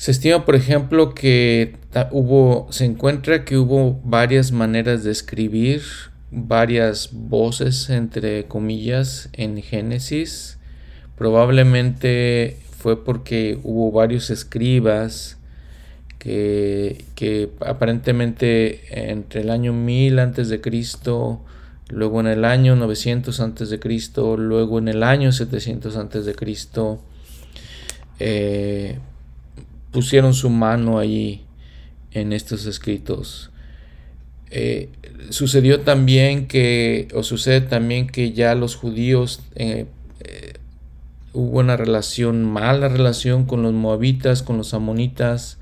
[0.00, 1.76] Se estima, por ejemplo, que
[2.10, 5.82] hubo, se encuentra que hubo varias maneras de escribir,
[6.30, 10.58] varias voces, entre comillas, en Génesis.
[11.18, 15.36] Probablemente fue porque hubo varios escribas
[16.18, 21.44] que, que aparentemente entre el año 1000 antes de Cristo,
[21.90, 26.34] luego en el año 900 antes de Cristo, luego en el año 700 antes de
[26.34, 27.02] Cristo,
[28.18, 28.98] eh,
[29.92, 31.44] pusieron su mano allí
[32.12, 33.50] en estos escritos.
[34.50, 34.88] Eh,
[35.30, 39.86] sucedió también que, o sucede también que ya los judíos eh,
[41.32, 45.58] hubo una relación, mala relación con los moabitas, con los amonitas,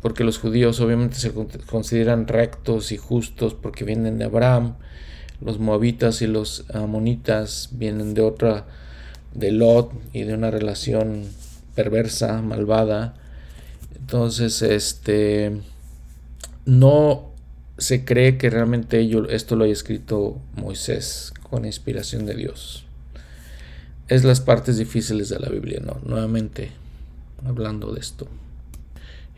[0.00, 1.32] porque los judíos obviamente se
[1.66, 4.76] consideran rectos y justos porque vienen de Abraham,
[5.40, 8.66] los moabitas y los amonitas vienen de otra,
[9.34, 11.24] de Lot y de una relación
[11.74, 13.14] perversa, malvada.
[14.10, 15.52] Entonces, este,
[16.64, 17.30] no
[17.78, 22.86] se cree que realmente ello, esto lo haya escrito Moisés con inspiración de Dios.
[24.08, 26.00] Es las partes difíciles de la Biblia, ¿no?
[26.04, 26.72] Nuevamente,
[27.46, 28.26] hablando de esto.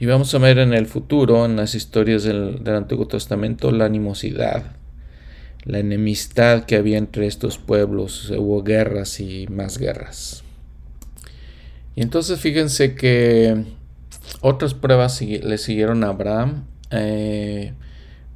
[0.01, 4.77] Y vamos a ver en el futuro, en las historias del, Antiguo Testamento, la animosidad,
[5.65, 8.31] la enemistad que había entre estos pueblos.
[8.31, 10.43] Hubo guerras y más guerras.
[11.95, 13.82] Y entonces fíjense que
[14.41, 17.75] otras pruebas le siguieron a Abraham, eh,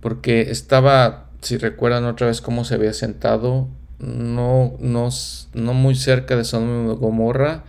[0.00, 3.68] porque estaba, si recuerdan otra vez cómo se había sentado,
[3.98, 5.08] no, no,
[5.54, 7.64] no muy cerca de y Gomorra,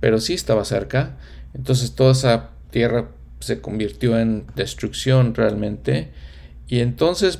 [0.00, 1.16] pero sí estaba cerca.
[1.54, 3.08] Entonces toda esa tierra
[3.40, 6.10] se convirtió en destrucción realmente.
[6.66, 7.36] Y entonces,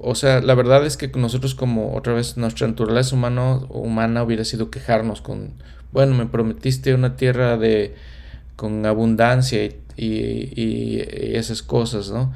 [0.00, 4.44] o sea, la verdad es que nosotros como otra vez nuestra naturaleza humano, humana hubiera
[4.44, 5.52] sido quejarnos con,
[5.92, 7.94] bueno, me prometiste una tierra de
[8.56, 9.64] con abundancia
[9.96, 11.00] y,
[11.36, 12.32] esas cosas, ¿no?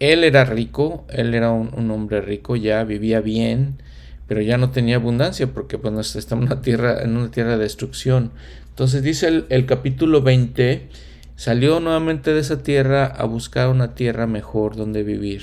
[0.00, 3.82] Él era rico, él era un, hombre rico, ya vivía bien,
[4.26, 7.64] pero ya no tenía abundancia porque pues está en una tierra, en una tierra de
[7.64, 8.32] destrucción.
[8.70, 10.88] Entonces dice el, el capítulo 20
[11.36, 15.42] Salió nuevamente de esa tierra a buscar una tierra mejor donde vivir.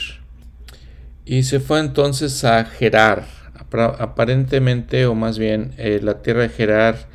[1.25, 3.25] Y se fue entonces a Gerar.
[3.73, 7.09] Aparentemente, o más bien, eh, la tierra de Gerar,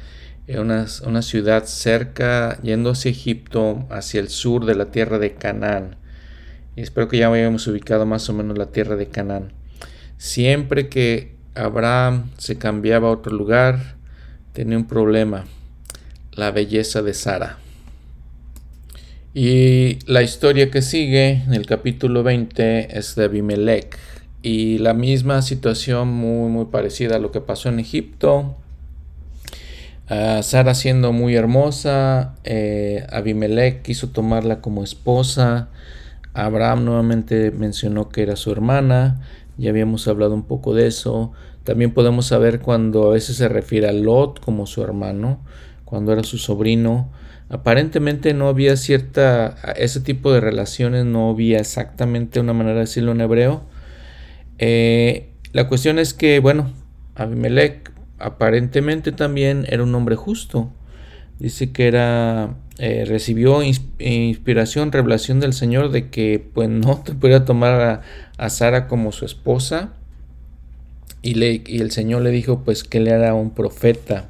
[0.49, 5.97] una, una, ciudad cerca, yendo hacia Egipto, hacia el sur de la tierra de Canaán.
[6.77, 9.53] Y espero que ya hayamos ubicado más o menos la tierra de Canaán.
[10.19, 13.97] Siempre que Abraham se cambiaba a otro lugar,
[14.53, 15.47] tenía un problema,
[16.33, 17.59] la belleza de Sara.
[19.35, 23.99] Y la historia que sigue en el capítulo 20 es de Abimelech.
[24.41, 28.57] Y la misma situación muy muy parecida a lo que pasó en Egipto.
[30.09, 35.69] Sara siendo muy hermosa, eh, Abimelech quiso tomarla como esposa.
[36.33, 39.23] Abraham nuevamente mencionó que era su hermana.
[39.59, 41.33] Ya habíamos hablado un poco de eso.
[41.65, 45.41] También podemos saber cuando a veces se refiere a Lot como su hermano,
[45.85, 47.11] cuando era su sobrino
[47.49, 53.13] aparentemente no había cierta, ese tipo de relaciones, no había exactamente una manera de decirlo
[53.13, 53.63] en hebreo.
[54.59, 56.73] Eh, la cuestión es que, bueno,
[57.15, 60.71] Abimelech aparentemente también era un hombre justo.
[61.39, 67.45] Dice que era, eh, recibió inspiración, revelación del Señor de que pues no te pudiera
[67.45, 68.03] tomar
[68.39, 69.93] a, Sara como su esposa.
[71.23, 74.29] Y, le, y el Señor le dijo pues que él era un profeta.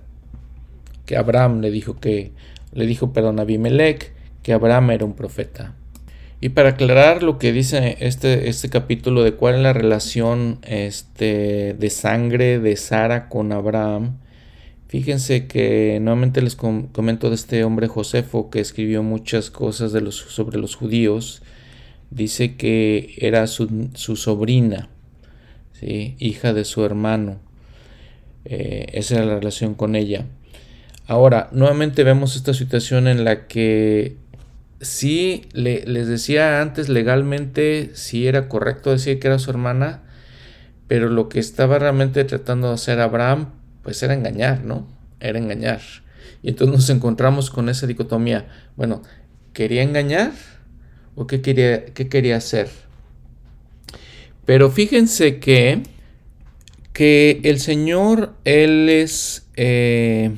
[1.04, 2.32] Que Abraham le dijo que
[2.72, 4.12] le dijo, perdón, Abimelech
[4.42, 5.74] que Abraham era un profeta.
[6.40, 11.74] Y para aclarar lo que dice este, este capítulo de cuál es la relación este,
[11.78, 14.18] de sangre de Sara con Abraham,
[14.86, 20.16] fíjense que nuevamente les comento de este hombre Josefo que escribió muchas cosas de los,
[20.16, 21.42] sobre los judíos.
[22.10, 24.90] Dice que era su, sobrina,
[25.80, 27.40] hija de su hermano.
[28.44, 30.26] Eh, esa era la relación con ella.
[31.06, 34.16] Ahora, nuevamente vemos esta situación en la que
[34.80, 40.02] sí les decía antes legalmente si era correcto decir que era su hermana,
[40.86, 43.50] pero lo que estaba realmente tratando de hacer Abraham,
[43.82, 44.86] pues era engañar, ¿no?
[45.20, 45.80] Era engañar.
[46.42, 48.48] Y entonces nos encontramos con esa dicotomía.
[48.76, 49.02] Bueno,
[49.52, 50.32] ¿quería engañar
[51.14, 52.68] o qué quería, qué quería hacer?
[54.44, 55.82] Pero fíjense que,
[56.92, 59.48] que el Señor, Él es...
[59.56, 60.36] Eh,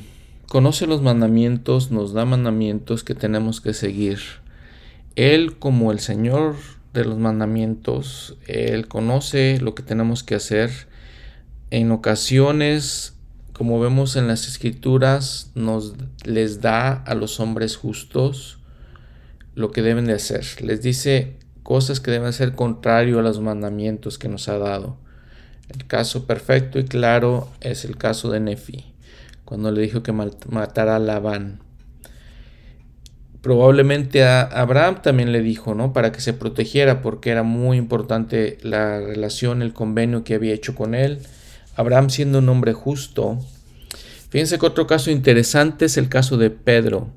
[0.49, 4.19] conoce los mandamientos, nos da mandamientos que tenemos que seguir.
[5.15, 6.55] Él como el Señor
[6.91, 10.71] de los mandamientos, Él conoce lo que tenemos que hacer.
[11.69, 13.13] En ocasiones,
[13.53, 15.93] como vemos en las escrituras, nos
[16.25, 18.57] les da a los hombres justos
[19.53, 20.45] lo que deben de hacer.
[20.63, 24.97] Les dice cosas que deben ser contrario a los mandamientos que nos ha dado.
[25.67, 28.88] El caso perfecto y claro es el caso de Nefi
[29.49, 31.59] cuando le dijo que matara a Labán.
[33.41, 35.91] probablemente a Abraham también le dijo, ¿no?
[35.91, 40.75] Para que se protegiera, porque era muy importante la relación, el convenio que había hecho
[40.75, 41.17] con él.
[41.75, 43.39] Abraham siendo un hombre justo.
[44.29, 47.09] Fíjense que otro caso interesante es el caso de Pedro.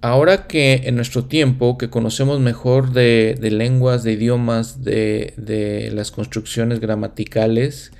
[0.00, 6.80] Ahora que en nuestro tiempo, que conocemos mejor de, lenguas, de idiomas, de, las construcciones
[6.80, 7.92] gramaticales,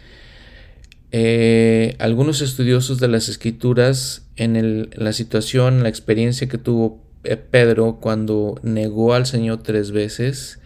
[1.10, 7.98] eh, algunos estudiosos de las escrituras en, la situación, la experiencia que tuvo eh, Pedro
[8.00, 10.60] cuando negó al Señor tres veces,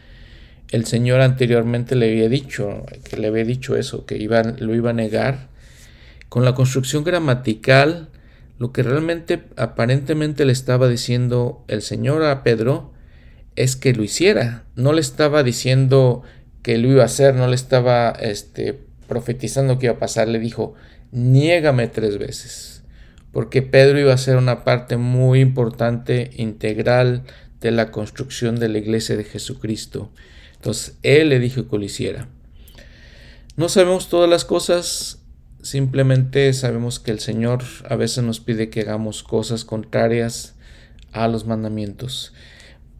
[0.70, 4.90] el Señor anteriormente le había dicho, que le había dicho eso, que iba, lo iba
[4.90, 5.50] a negar.
[6.28, 8.08] Con la construcción gramatical,
[8.58, 12.92] lo que realmente aparentemente le estaba diciendo el Señor a Pedro
[13.54, 14.64] es que lo hiciera.
[14.74, 16.22] No le estaba diciendo
[16.62, 18.80] que lo iba a hacer, no le estaba este,
[19.12, 20.28] profetizando que iba a pasar.
[20.28, 20.74] Le dijo,
[21.10, 22.82] niégame tres veces.
[23.30, 27.24] Porque Pedro iba a ser una parte muy importante, integral
[27.60, 30.10] de la construcción de la iglesia de Jesucristo.
[30.54, 32.28] Entonces, él le dijo que lo hiciera.
[33.56, 35.22] No sabemos todas las cosas,
[35.62, 40.56] Simplemente sabemos que el Señor a veces nos pide que hagamos cosas contrarias
[41.12, 42.34] a los mandamientos.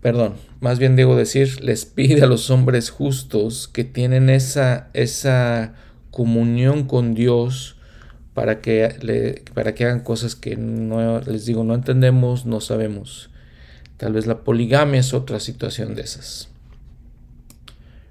[0.00, 5.74] Perdón, más bien debo decir, les pide a los hombres justos que tienen esa, esa
[6.12, 7.74] comunión con Dios
[8.34, 13.30] para que, para que hagan cosas que no, les digo, no entendemos, no sabemos.
[13.96, 16.48] Tal vez la poligamia es otra situación de esas.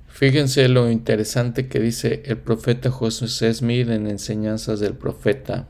[0.07, 5.67] Fíjense lo interesante que dice el profeta José Smith en Enseñanzas del Profeta.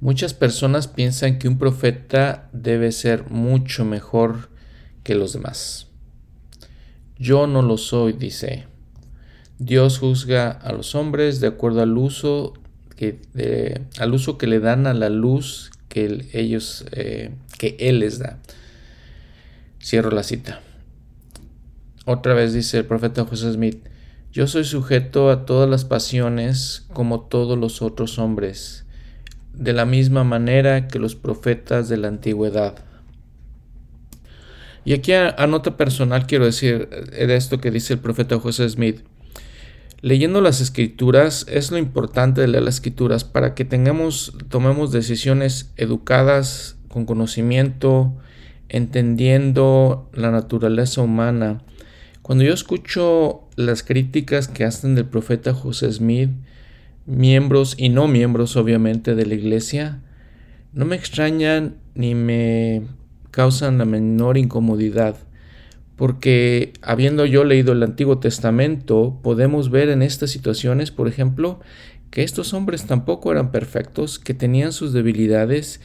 [0.00, 4.50] Muchas personas piensan que un profeta debe ser mucho mejor
[5.04, 5.86] que los demás.
[7.16, 8.66] Yo no lo soy, dice.
[9.64, 12.52] Dios juzga a los hombres de acuerdo al uso
[12.96, 13.20] que,
[13.98, 18.38] al uso que le dan a la luz que ellos eh, que él les da.
[19.82, 20.60] Cierro la cita.
[22.04, 23.78] Otra vez dice el profeta José Smith,
[24.32, 28.84] yo soy sujeto a todas las pasiones como todos los otros hombres,
[29.54, 32.84] de la misma manera que los profetas de la antigüedad.
[34.84, 39.02] Y aquí a, nota personal quiero decir de esto que dice el profeta José Smith.
[40.04, 45.72] Leyendo las escrituras es lo importante de leer las escrituras para que tengamos, tomemos decisiones
[45.78, 48.12] educadas, con conocimiento,
[48.68, 51.62] entendiendo la naturaleza humana.
[52.20, 56.32] Cuando yo escucho las críticas que hacen del profeta José Smith,
[57.06, 60.02] miembros y no miembros obviamente de la iglesia,
[60.74, 62.82] no me extrañan ni me
[63.30, 65.16] causan la menor incomodidad,
[65.96, 71.60] porque habiendo yo leído el Antiguo Testamento, podemos ver en estas situaciones, por ejemplo,
[72.10, 75.80] que estos hombres tampoco eran perfectos, que tenían sus debilidades,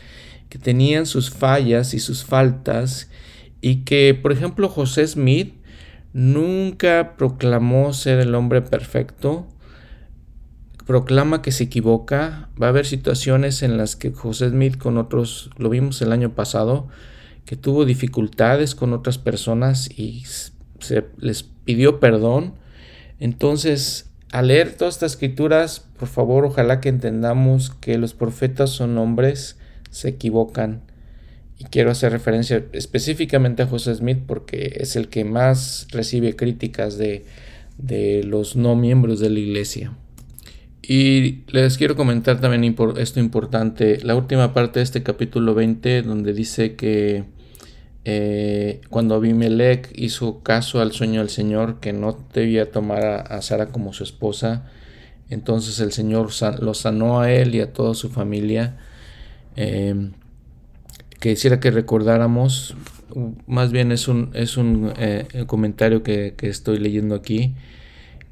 [0.50, 3.10] que tenían sus fallas y sus faltas,
[3.62, 5.54] y que, por ejemplo, José Smith
[6.14, 9.48] Nunca proclamó ser el hombre perfecto.
[10.88, 12.50] Proclama que se equivoca.
[12.62, 16.32] Va a haber situaciones en las que José Smith con otros, lo vimos el año
[16.34, 16.88] pasado,
[17.50, 20.24] que tuvo dificultades con otras personas y
[20.80, 22.54] se les pidió perdón.
[23.20, 29.00] Entonces, al leer todas estas escrituras, por favor, ojalá que entendamos que los profetas son
[29.00, 29.58] hombres,
[29.90, 30.84] se equivocan
[31.58, 37.00] y quiero hacer referencia específicamente a José Smith porque es el que más recibe críticas
[37.00, 37.26] de,
[38.26, 39.98] los no miembros de la iglesia.
[40.84, 46.34] Y les quiero comentar también esto importante, la última parte de este capítulo 20 donde
[46.34, 47.39] dice que
[48.12, 53.68] eh, cuando Abimelech hizo caso al sueño del Señor que no debía tomar a, Sara
[53.68, 54.66] como su esposa,
[55.30, 58.78] entonces el Señor lo sanó a él y a toda su familia.
[59.56, 60.10] Eh,
[61.20, 62.76] que quisiera que recordáramos,
[63.46, 67.54] más bien es un, es un eh, comentario que, estoy leyendo aquí,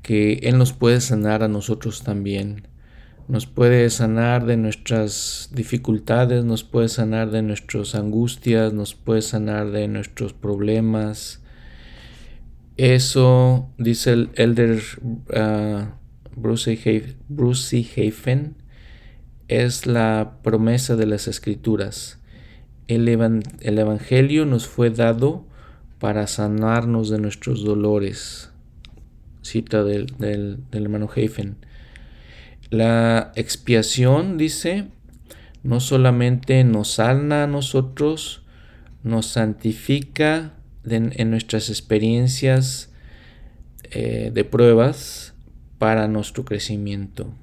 [0.01, 2.63] que Él nos puede sanar a nosotros también.
[3.27, 9.71] Nos puede sanar de nuestras dificultades, nos puede sanar de nuestras angustias, nos puede sanar
[9.71, 11.41] de nuestros problemas.
[12.77, 15.85] Eso, dice el elder uh,
[16.35, 16.79] Bruce,
[17.97, 18.55] Hafen,
[19.47, 22.17] es la promesa de las escrituras
[22.87, 23.07] el,
[23.79, 25.45] Evangelio nos fue dado
[25.99, 28.51] para sanarnos de nuestros dolores.
[29.41, 31.57] Cita del, hermano Heifen.
[32.69, 34.87] La expiación, dice,
[35.63, 38.43] no solamente nos sana a nosotros,
[39.03, 40.53] nos santifica
[40.85, 42.89] en nuestras experiencias
[43.91, 45.33] eh, de pruebas
[45.77, 47.33] para nuestro crecimiento.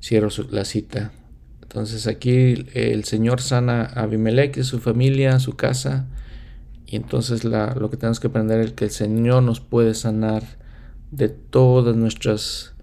[0.00, 1.12] Cierro la cita.
[1.62, 6.06] Entonces aquí el Señor sana a Abimelech, su familia, su casa.
[6.86, 10.42] Y entonces lo que tenemos que aprender es que el Señor nos puede sanar
[11.10, 12.73] de todas nuestras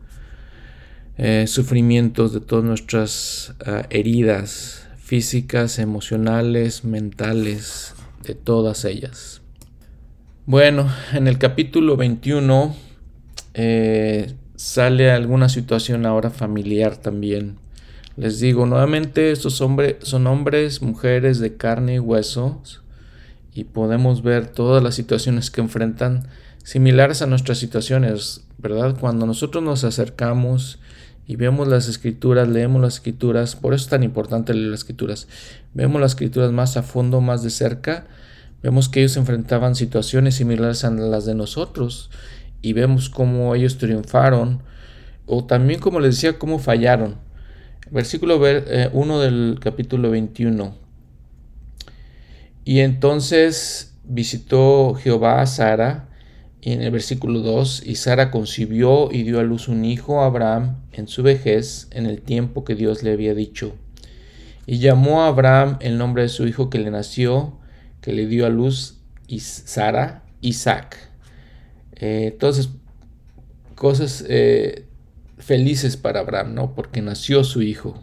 [1.17, 7.93] eh, sufrimientos, de todas nuestras ah, heridas físicas, emocionales, mentales,
[8.23, 9.41] de todas ellas.
[10.45, 12.75] Bueno, en el capítulo 21
[13.53, 17.57] eh, sale alguna situación ahora familiar también.
[18.17, 22.81] Les digo, nuevamente estos hombres son hombres, mujeres de carne y huesos
[23.53, 26.27] y podemos ver todas las situaciones que enfrentan
[26.63, 28.97] similares a nuestras situaciones, ¿verdad?
[28.99, 30.79] Cuando nosotros nos acercamos
[31.31, 35.29] y vemos las escrituras, leemos las escrituras, por eso es tan importante leer las escrituras,
[35.73, 38.05] vemos las escrituras más a fondo, más de cerca,
[38.61, 42.11] vemos que ellos enfrentaban situaciones similares a las de nosotros
[42.61, 44.61] y vemos cómo ellos triunfaron
[45.25, 47.15] o también como les decía, cómo fallaron.
[47.91, 50.75] Versículo 1 eh, del capítulo 21.
[52.65, 56.09] Y entonces visitó Jehová a Sara
[56.59, 60.80] y en el versículo 2, y Sara concibió y dio a luz un hijo Abraham
[60.93, 63.73] en su vejez, en el tiempo que Dios le había dicho.
[64.65, 67.57] Y llamó a Abraham el nombre de su hijo que le nació,
[68.01, 68.97] que le dio a luz
[69.39, 70.97] Sara, Isaac.
[71.95, 72.69] Eh, entonces,
[73.75, 74.85] cosas eh,
[75.37, 76.75] felices para Abraham, ¿no?
[76.75, 78.01] Porque nació su hijo.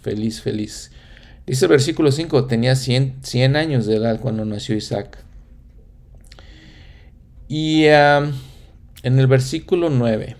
[0.00, 0.90] Feliz, feliz.
[1.46, 5.18] Dice el versículo 5, tenía 100, 100 años de edad cuando nació Isaac.
[7.48, 8.32] Y en
[9.02, 10.36] el versículo 9,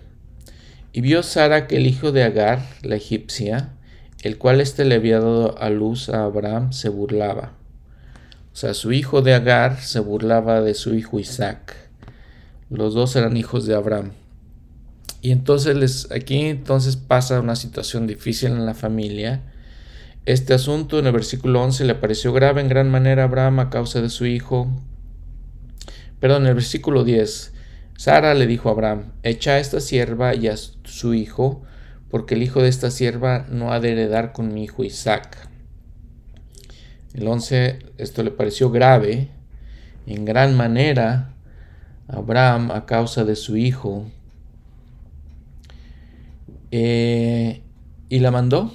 [0.93, 3.71] y vio Sara que el hijo de Agar, la egipcia,
[4.23, 7.53] el cual éste le había dado a luz a Abraham, se burlaba.
[8.53, 11.75] O sea, su hijo de Agar se burlaba de su hijo Isaac.
[12.69, 14.13] Los dos eran hijos de Abraham.
[15.23, 19.43] Y entonces les, aquí entonces pasa una situación difícil en la familia.
[20.27, 23.71] Este asunto en el versículo 11 le pareció grave en gran manera a Abraham a
[23.71, 24.69] causa de su hijo,
[26.23, 27.52] Perdón, en el versículo 10,
[28.03, 31.63] Sara le dijo a Abraham, echa a esta sierva y a su hijo,
[32.11, 35.49] porque el hijo de esta sierva no ha de heredar con mi hijo Isaac.
[37.15, 39.29] El 11, esto le pareció grave,
[40.09, 41.33] en gran manera,
[42.09, 44.11] a Abraham a causa de su hijo.
[46.73, 47.63] Eh,
[48.09, 48.75] y la mandó,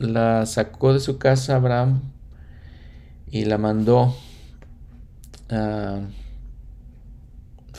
[0.00, 2.02] la sacó de su casa Abraham
[3.30, 4.16] y la mandó
[5.50, 6.00] a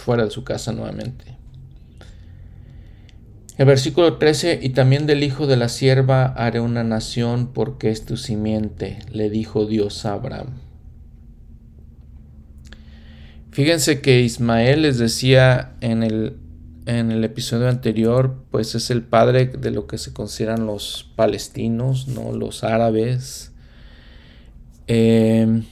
[0.07, 1.37] fuera de su casa nuevamente.
[3.57, 8.05] El versículo 13, y también del hijo de la sierva haré una nación porque es
[8.05, 10.61] tu simiente, le dijo Dios a Abraham.
[13.51, 16.37] Fíjense que Ismael les decía en el,
[16.85, 22.07] en el episodio anterior, pues es el padre de lo que se consideran los palestinos,
[22.07, 23.51] no los árabes.
[24.87, 25.63] Eh,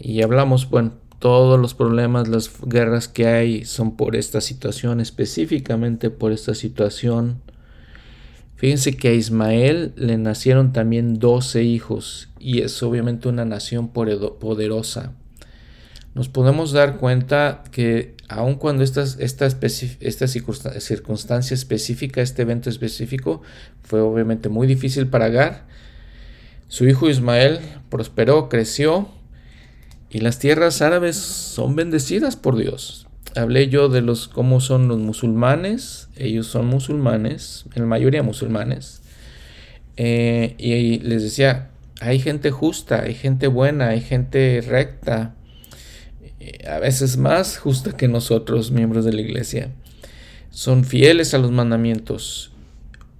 [0.00, 6.10] y hablamos, bueno, todos los problemas, las guerras que hay son por esta situación, específicamente
[6.10, 7.42] por esta situación.
[8.56, 15.12] Fíjense que a Ismael le nacieron también 12 hijos y es obviamente una nación poderosa.
[16.14, 23.42] Nos podemos dar cuenta que aun cuando esta, esta, esta circunstancia específica, este evento específico,
[23.82, 25.66] fue obviamente muy difícil para Agar,
[26.68, 27.60] su hijo Ismael
[27.90, 29.08] prosperó, creció
[30.16, 33.06] y las tierras árabes son bendecidas por Dios.
[33.34, 36.08] Hablé yo de los cómo son los musulmanes.
[36.16, 39.02] Ellos son musulmanes, en la mayoría musulmanes.
[39.98, 41.68] Eh, y les decía,
[42.00, 45.34] hay gente justa, hay gente buena, hay gente recta.
[46.40, 49.68] Eh, a veces más justa que nosotros, miembros de la iglesia.
[50.48, 52.52] Son fieles a los mandamientos.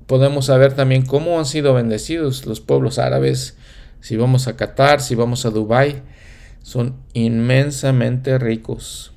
[0.07, 3.59] Podemos saber también cómo han sido bendecidos los pueblos árabes.
[4.01, 6.01] Si vamos a Qatar, si vamos a Dubái
[6.67, 9.13] son inmensamente ricos.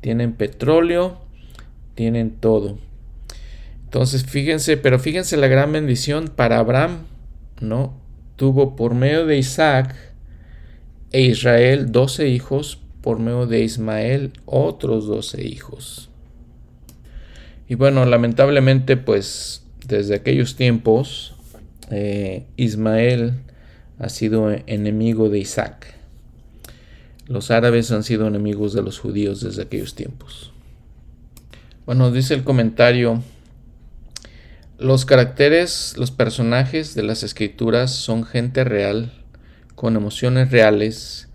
[0.00, 1.18] Tienen petróleo,
[1.96, 2.78] tienen todo.
[3.82, 6.98] Entonces, fíjense, pero fíjense la gran bendición para Abraham,
[7.60, 7.94] ¿no?
[8.36, 9.96] Tuvo por medio de Isaac
[11.10, 16.10] e Israel 12 hijos, por medio de Ismael otros 12 hijos.
[17.68, 21.34] Y bueno, lamentablemente, pues desde aquellos tiempos,
[21.90, 23.32] eh, Ismael
[23.98, 25.93] ha sido enemigo de Isaac.
[27.26, 30.52] Los árabes han sido enemigos de los judíos desde aquellos tiempos.
[31.86, 33.22] Bueno, dice el comentario,
[34.78, 39.12] los caracteres, los personajes de las escrituras son gente real,
[39.74, 41.28] con emociones reales,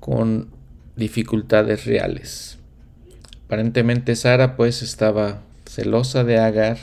[0.00, 0.50] con
[0.96, 2.58] dificultades reales.
[3.46, 6.78] Aparentemente Sara pues estaba celosa de Agar.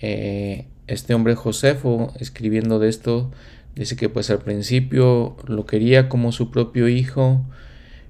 [0.00, 3.30] Eh, este hombre Josefo, escribiendo de esto,
[3.78, 7.46] Dice que pues al principio lo quería como su propio hijo.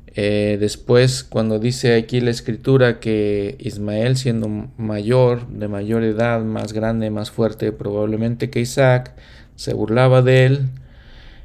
[0.07, 4.49] Eh, después cuando dice aquí la escritura que Ismael siendo
[4.79, 9.15] mayor, de mayor edad, más grande, más fuerte probablemente que Isaac,
[9.57, 10.61] se burlaba de él,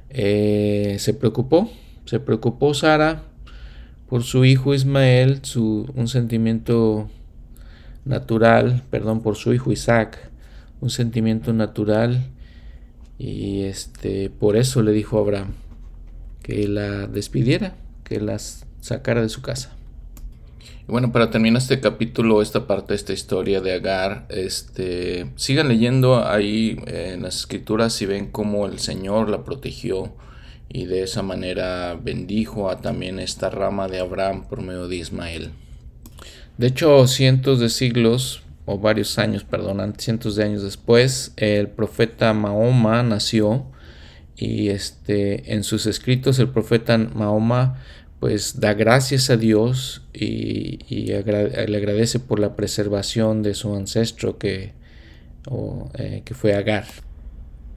[0.09, 1.69] eh, se preocupó,
[2.05, 3.24] se preocupó Sara
[4.07, 7.09] por su hijo Ismael, su, un sentimiento
[8.05, 10.17] natural, perdón, por su hijo Isaac,
[10.80, 12.30] un sentimiento natural
[13.24, 15.53] y este, por eso le dijo a Abraham
[16.41, 19.78] que la despidiera, que las sacara de su casa.
[20.82, 26.28] Y bueno, para terminar este capítulo, esta parte, esta historia de Agar, este, sigan leyendo
[26.28, 30.11] ahí en las escrituras y ven cómo el Señor la protegió
[30.67, 35.51] y de esa manera bendijo a también esta rama de Abraham por medio de Ismael.
[36.57, 42.34] De hecho, cientos de siglos o varios años, perdón, cientos de años después, el profeta
[42.34, 43.66] Mahoma nació
[44.36, 47.78] y este, en sus escritos el profeta Mahoma
[48.20, 54.72] pues da gracias a Dios y, le agradece por la preservación de su ancestro que,
[55.95, 56.86] eh, que fue Agar.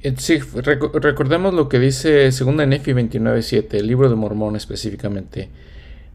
[0.02, 5.48] Eh, sí, recordemos lo que dice 2 Nefi 29.7, el libro de Mormón específicamente.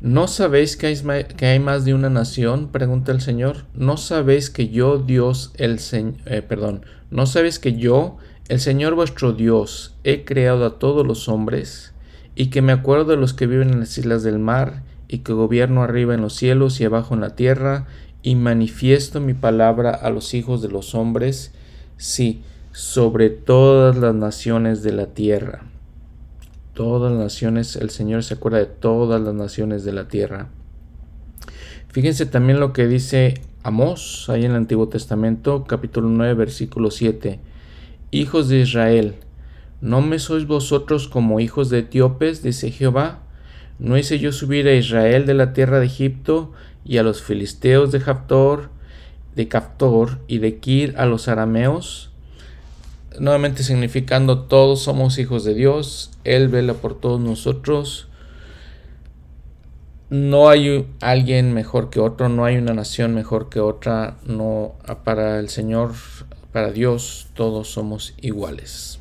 [0.01, 0.87] ¿No sabéis que
[1.45, 2.69] hay, más de una nación?
[2.69, 3.65] Pregunta el Señor.
[3.75, 8.95] ¿No sabéis que yo, Dios, el Señor, eh, perdón, no sabéis que yo, el Señor
[8.95, 11.93] vuestro Dios, he creado a todos los hombres
[12.33, 15.33] y que me acuerdo de los que viven en las islas del mar y que
[15.33, 17.85] gobierno arriba en los cielos y abajo en la tierra
[18.23, 21.53] y manifiesto mi palabra a los hijos de los hombres?
[21.97, 22.41] Sí,
[22.71, 25.70] sobre todas las naciones de la tierra
[26.81, 30.47] todas las naciones, el Señor se acuerda de todas las naciones de la tierra.
[31.89, 37.39] Fíjense también lo que dice Amós, ahí en el Antiguo Testamento, capítulo 9, versículo 7.
[38.09, 39.13] Hijos de Israel,
[39.79, 42.41] ¿no me sois vosotros como hijos de etíopes?
[42.41, 43.19] dice Jehová.
[43.77, 46.51] ¿No hice yo subir a Israel de la tierra de Egipto
[46.83, 48.71] y a los filisteos de Japtor,
[49.35, 52.10] de Caftor y de Kir a los arameos?
[53.19, 58.07] Nuevamente significando todos somos hijos de Dios, Él vela por todos nosotros.
[60.09, 65.39] No hay alguien mejor que otro, no hay una nación mejor que otra, no para
[65.39, 65.93] el Señor,
[66.51, 68.99] para Dios todos somos iguales.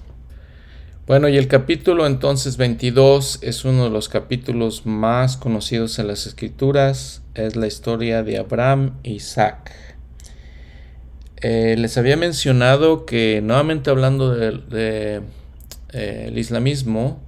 [1.07, 6.27] Bueno, y el capítulo entonces 22 es uno de los capítulos más conocidos en las
[6.27, 9.90] escrituras, es la historia de Abraham e Isaac.
[11.43, 15.23] Eh, les había mencionado que nuevamente hablando del de,
[15.93, 17.21] eh, islamismo,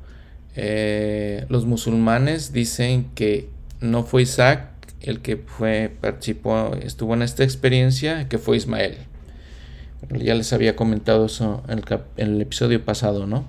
[0.55, 3.49] eh, los musulmanes dicen que
[3.81, 4.69] no fue Isaac
[5.01, 8.99] el que fue, participó, estuvo en esta experiencia, que fue Ismael.
[10.11, 11.83] Ya les había comentado eso en
[12.17, 13.47] el, episodio pasado, ¿no?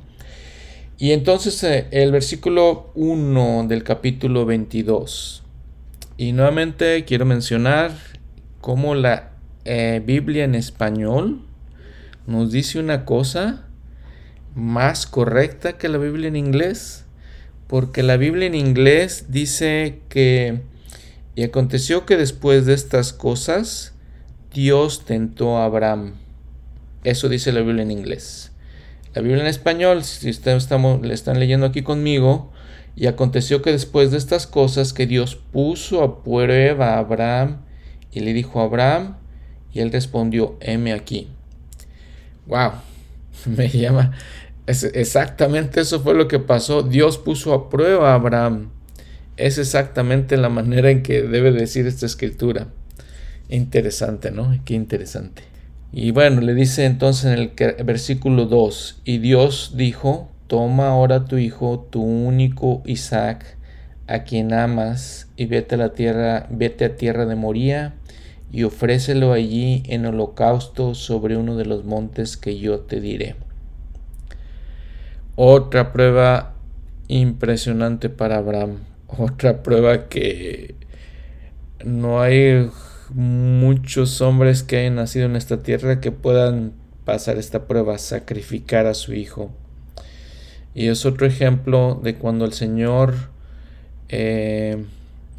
[0.97, 5.43] Y entonces el versículo 1 del capítulo 22.
[6.17, 7.91] Y nuevamente quiero mencionar
[8.61, 9.32] cómo la
[9.65, 11.41] eh, Biblia en español
[12.27, 13.67] nos dice una cosa
[14.55, 17.05] más correcta que la Biblia en inglés,
[17.67, 20.61] porque la Biblia en inglés dice que
[21.35, 23.93] y aconteció que después de estas cosas
[24.53, 26.13] Dios tentó a Abraham.
[27.03, 28.51] Eso dice la Biblia en inglés.
[29.15, 30.69] La Biblia en español, si ustedes
[31.01, 32.51] le están leyendo aquí conmigo,
[32.95, 37.61] y aconteció que después de estas cosas que Dios puso a prueba a Abraham
[38.11, 39.17] y le dijo a Abraham,
[39.73, 41.27] y él respondió, heme aquí.
[42.45, 42.73] Wow,
[43.45, 44.11] me llama.
[44.65, 46.83] Es exactamente eso fue lo que pasó.
[46.83, 48.69] Dios puso a prueba a Abraham.
[49.35, 52.67] Es exactamente la manera en que debe decir esta escritura.
[53.49, 54.55] Interesante, ¿no?
[54.63, 55.43] Qué interesante.
[55.91, 61.37] Y bueno, le dice entonces en el versículo 2, y Dios dijo, toma ahora tu
[61.37, 63.57] hijo, tu único Isaac,
[64.07, 67.93] a quien amas, y vete a la tierra, vete a tierra de Moría
[68.53, 73.35] y ofrécelo allí en holocausto sobre uno de los montes que yo te diré.
[75.35, 76.53] Otra prueba
[77.07, 78.77] impresionante para Abraham.
[79.07, 80.75] Otra prueba que
[81.83, 82.69] no hay
[83.09, 86.73] muchos hombres que hayan nacido en esta tierra que puedan
[87.05, 89.49] pasar esta prueba, sacrificar a su hijo.
[90.75, 93.15] Y es otro ejemplo de cuando el Señor
[94.09, 94.85] eh,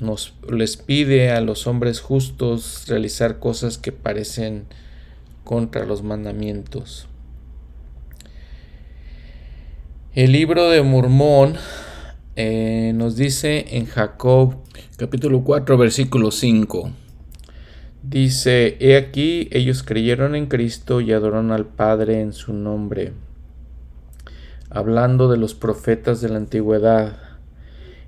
[0.01, 4.65] nos les pide a los hombres justos realizar cosas que parecen
[5.45, 7.07] contra los mandamientos.
[10.15, 11.57] El libro de Mormón
[12.37, 14.57] eh, nos dice en Jacob
[14.97, 16.91] capítulo 4 versículo 5.
[18.03, 23.13] Dice, he aquí ellos creyeron en Cristo y adoraron al Padre en su nombre.
[24.69, 27.24] hablando de los profetas de la antigüedad.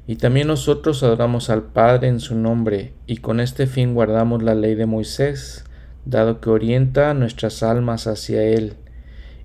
[0.07, 4.54] Y también nosotros adoramos al Padre en su nombre, y con este fin guardamos la
[4.54, 5.64] ley de Moisés,
[6.04, 8.74] dado que orienta nuestras almas hacia Él,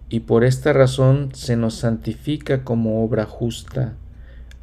[0.09, 3.95] y por esta razón se nos santifica como obra justa,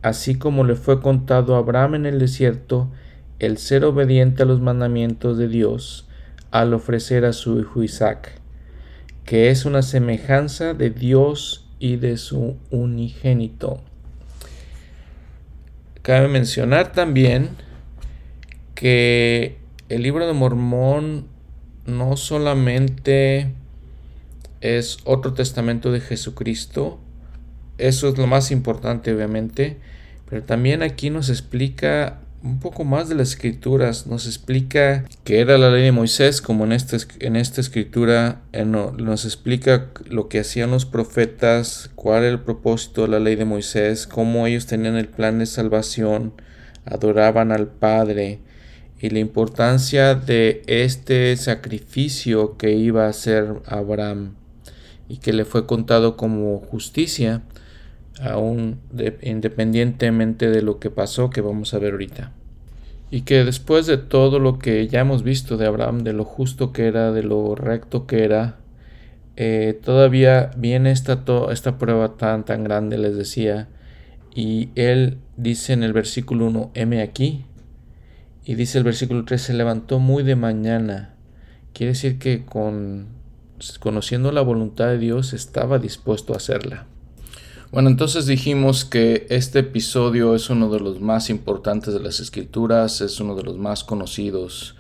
[0.03, 2.91] así como le fue contado a Abraham en el desierto
[3.39, 6.09] el ser obediente a los mandamientos de Dios
[6.51, 8.41] al ofrecer a su hijo Isaac,
[9.25, 13.83] que es una semejanza de Dios y de su unigénito.
[16.09, 17.51] Cabe mencionar también
[18.75, 19.59] que
[19.91, 21.27] el libro de Mormón
[21.85, 23.53] no solamente
[24.63, 26.99] es otro testamento de Jesucristo,
[27.77, 29.77] eso es lo más importante obviamente,
[30.31, 34.07] pero también aquí nos explica un poco más de las escrituras.
[34.07, 38.65] Nos explica que era la ley de Moisés, como en esta, en esta escritura eh,
[38.65, 43.45] nos explica lo que hacían los profetas, cuál era el propósito de la ley de
[43.45, 46.33] Moisés, cómo ellos tenían el plan de salvación,
[46.85, 48.41] adoraban al Padre
[49.01, 54.35] y la importancia de este sacrificio que iba a hacer Abraham
[55.09, 57.43] y que le fue contado como justicia
[58.21, 58.81] aún
[59.23, 62.33] independientemente de lo que pasó que vamos a ver ahorita.
[63.11, 66.73] Y que después de todo lo que ya hemos visto de Abraham, de lo justo
[66.73, 68.57] que era, de lo recto que era,
[69.37, 73.69] eh, todavía viene esta, esta prueba tan, tan grande, les decía,
[74.35, 77.45] y él dice en el versículo 1, M aquí,
[78.45, 81.15] y dice el versículo 3, se levantó muy de mañana.
[81.73, 83.07] Quiere decir que con,
[83.79, 86.87] conociendo la voluntad de Dios estaba dispuesto a hacerla.
[87.71, 93.03] Bueno, entonces dijimos que este episodio es uno de los más importantes de las escrituras,
[93.03, 94.75] es uno de los más conocidos.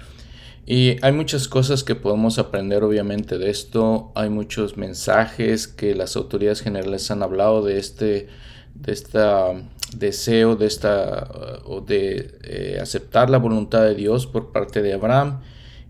[0.65, 6.17] Y hay muchas cosas que podemos aprender obviamente de esto, hay muchos mensajes que las
[6.17, 8.29] autoridades generales han hablado de este
[8.75, 9.53] de esta
[9.95, 15.41] deseo de esta o de eh, aceptar la voluntad de Dios por parte de Abraham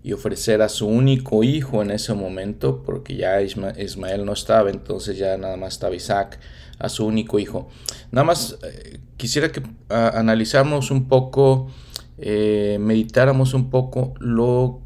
[0.03, 5.18] y ofrecer a su único hijo en ese momento, porque ya Ismael no estaba, entonces
[5.18, 6.40] ya nada más estaba Isaac
[6.79, 7.68] a su único hijo.
[8.11, 11.70] Nada más eh, quisiera que analizáramos un poco,
[12.18, 14.81] eh, meditáramos un poco lo,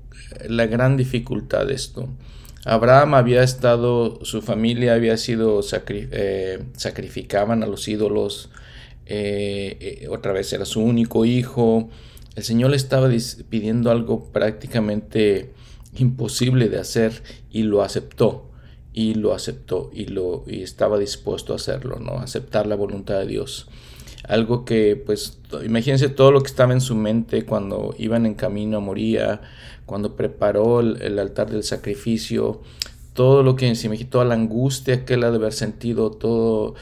[0.49, 2.09] la gran dificultad de esto.
[2.65, 8.51] Abraham había estado, su familia había sido, eh, sacrificaban a los ídolos,
[10.09, 11.91] otra vez era su único hijo.
[12.37, 13.11] El Señor le estaba
[13.51, 15.53] pidiendo algo prácticamente
[15.97, 18.52] imposible de hacer y lo aceptó
[18.95, 22.19] y lo aceptó y, lo, y estaba dispuesto a hacerlo, ¿no?
[22.19, 23.69] Aceptar la voluntad de Dios.
[24.29, 28.77] Algo que, pues, imagínense todo lo que estaba en su mente cuando iban en camino
[28.77, 29.41] a Moría,
[29.87, 32.61] cuando preparó el, altar del sacrificio,
[33.15, 36.75] todo lo que se me toda la angustia que él ha de haber sentido, todo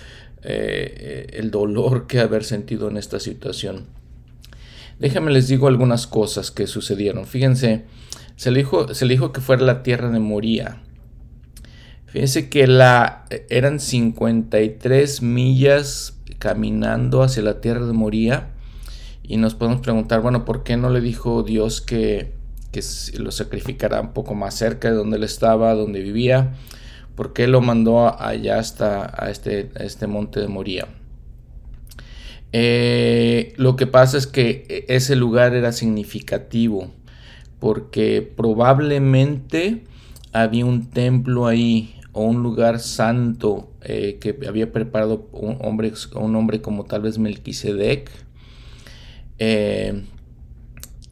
[0.43, 3.87] eh, el dolor que ha de haber sentido en esta situación.
[4.99, 7.25] Déjenme les digo algunas cosas que sucedieron.
[7.25, 7.85] Fíjense,
[8.37, 10.83] se le se le dijo que fuera la tierra de Moría
[12.11, 18.51] Fíjense que la, eran 53 millas caminando hacia la tierra de Moría.
[19.23, 22.33] Y nos podemos preguntar, bueno, ¿por qué no le dijo Dios que,
[22.73, 22.83] que
[23.19, 26.55] lo sacrificara un poco más cerca de donde él estaba, donde vivía?
[27.15, 30.89] ¿Por qué lo mandó allá hasta a este, este monte de Moría?
[32.53, 36.91] Eh, lo que pasa es que ese lugar era significativo
[37.61, 39.85] porque probablemente
[40.33, 46.35] había un templo ahí o un lugar santo eh, que había preparado un hombre, un
[46.37, 48.11] hombre como tal vez Melquisedec.
[49.39, 50.03] Eh,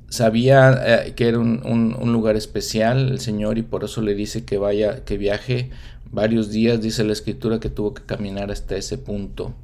[0.08, 4.58] sabía eh, que era un, lugar especial el Señor y por eso le dice que
[4.58, 5.70] vaya, que viaje
[6.10, 9.54] varios días, dice la escritura que tuvo que caminar hasta ese punto.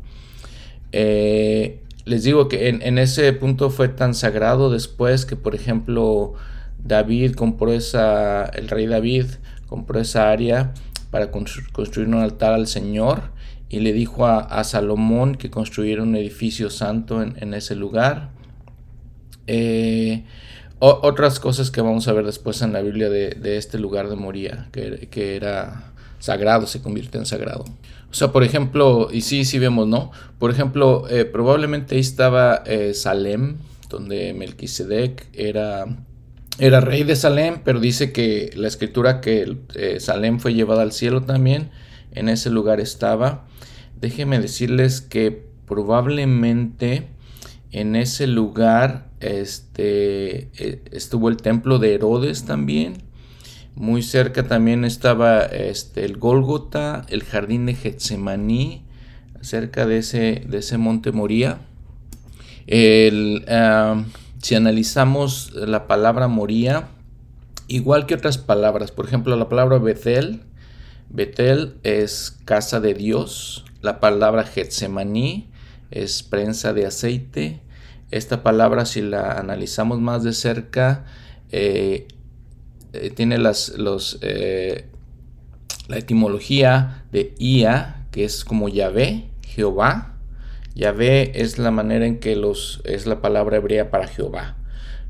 [0.93, 6.35] les digo que en, en, ese punto fue tan sagrado después que, por ejemplo,
[6.85, 9.27] David compró esa, el rey David
[9.67, 10.75] compró esa área
[11.15, 13.23] para construir un altar al Señor
[13.69, 18.31] y le dijo a, Salomón que construyera un edificio santo en, ese lugar.
[19.47, 20.25] Eh,
[20.81, 24.69] otras cosas que vamos a ver después en la Biblia de, este lugar de Moría,
[24.73, 27.65] que, era sagrado, se convierte en sagrado.
[28.11, 30.11] O sea, por ejemplo, y sí, sí vemos, ¿no?
[30.41, 33.59] Por ejemplo, eh, probablemente ahí estaba eh, Salem,
[33.89, 35.87] donde Melquisedec era
[36.59, 40.93] era rey de Salem, pero dice que la escritura que eh, Salem fue llevada al
[40.93, 41.71] cielo también,
[42.13, 43.47] en ese lugar estaba.
[44.01, 47.09] Déjenme decirles que probablemente
[47.73, 53.03] en ese lugar este, e, estuvo el templo de Herodes también.
[53.75, 58.85] Muy cerca también estaba este, el Gólgota, el jardín de Getsemaní.
[59.41, 61.59] cerca de ese, de ese monte Moría.
[62.67, 64.05] El, ah,
[64.45, 66.89] si analizamos la palabra Moría,
[67.67, 70.43] igual que otras palabras, por ejemplo, la palabra Betel,
[71.09, 75.49] Betel es casa de Dios, la palabra Getsemaní
[75.91, 77.63] es prensa de aceite.
[78.11, 81.07] Esta palabra, si la analizamos más de cerca,
[81.51, 82.07] eh,
[82.93, 84.91] eh, tiene las, los, eh,
[85.89, 90.14] la etimología de Ia, que es como Yahvé, Jehová.
[90.75, 94.57] Yahvé es la manera en que los, es la palabra hebrea para Jehová.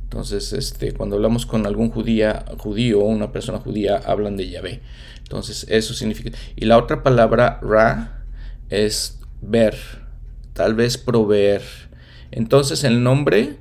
[0.03, 4.81] Entonces, este, cuando hablamos con algún judía, judío o una persona judía, hablan de Yahvé.
[5.19, 6.37] Entonces, eso significa.
[6.55, 8.25] Y la otra palabra, Ra,
[8.69, 9.75] es ver,
[10.53, 11.63] tal vez proveer.
[12.31, 13.57] Entonces, el nombre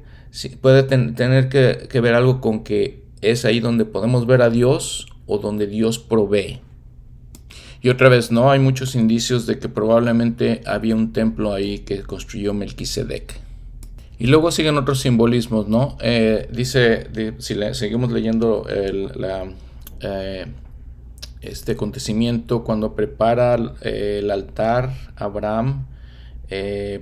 [0.61, 5.07] puede tener que, que ver algo con que es ahí donde podemos ver a Dios
[5.25, 6.61] o donde Dios provee.
[7.83, 12.01] Y otra vez, no hay muchos indicios de que probablemente había un templo ahí que
[12.03, 13.41] construyó Melquisedec.
[14.17, 15.97] Y luego siguen otros simbolismos, ¿no?
[15.99, 17.09] Eh, dice,
[17.39, 20.45] si seguimos leyendo eh,
[21.41, 25.87] este acontecimiento, cuando prepara eh, el altar, Abraham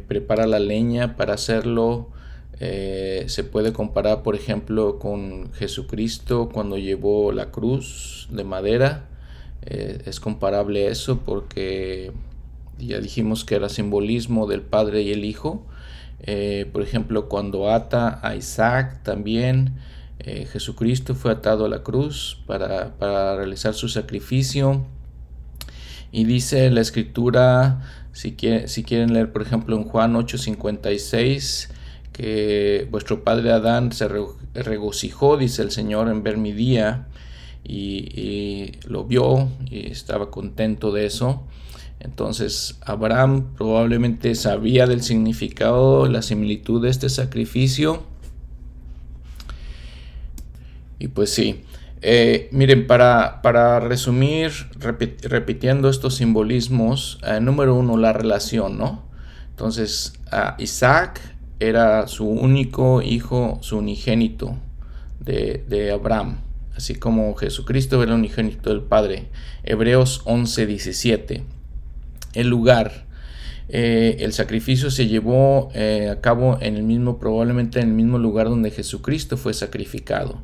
[0.07, 2.09] prepara la leña para hacerlo.
[2.57, 9.10] se puede comparar, por ejemplo, con Jesucristo cuando llevó la cruz de madera.
[9.61, 12.11] Es comparable eso porque
[12.87, 15.65] ya dijimos que era simbolismo del Padre y el Hijo.
[16.23, 19.75] Eh, por ejemplo, cuando ata a Isaac también,
[20.19, 24.85] eh, Jesucristo fue atado a la cruz para, realizar su sacrificio.
[26.11, 27.81] Y dice la escritura,
[28.11, 28.35] si,
[28.65, 31.69] si quieren leer por ejemplo en Juan 8:56,
[32.11, 34.09] que vuestro padre Adán se
[34.53, 37.07] regocijó, dice el Señor, en ver mi día
[37.63, 41.43] y lo vio y estaba contento de eso.
[42.03, 48.03] Entonces Abraham probablemente sabía del significado, la similitud de este sacrificio.
[50.97, 51.63] Y pues sí,
[52.01, 59.03] eh, miren, para, para resumir, repitiendo estos simbolismos, eh, número uno, la relación, ¿no?
[59.49, 60.13] Entonces,
[60.57, 61.21] Isaac
[61.59, 64.57] era su único hijo, su unigénito
[65.19, 66.39] de, de Abraham,
[66.81, 69.27] así como Jesucristo el unigénito del Padre.
[69.63, 71.43] Hebreos 11, 17
[72.33, 73.05] el lugar.
[73.69, 78.17] Eh, el sacrificio se llevó eh, a cabo en el mismo, probablemente en el mismo
[78.17, 80.41] lugar donde Jesucristo fue sacrificado.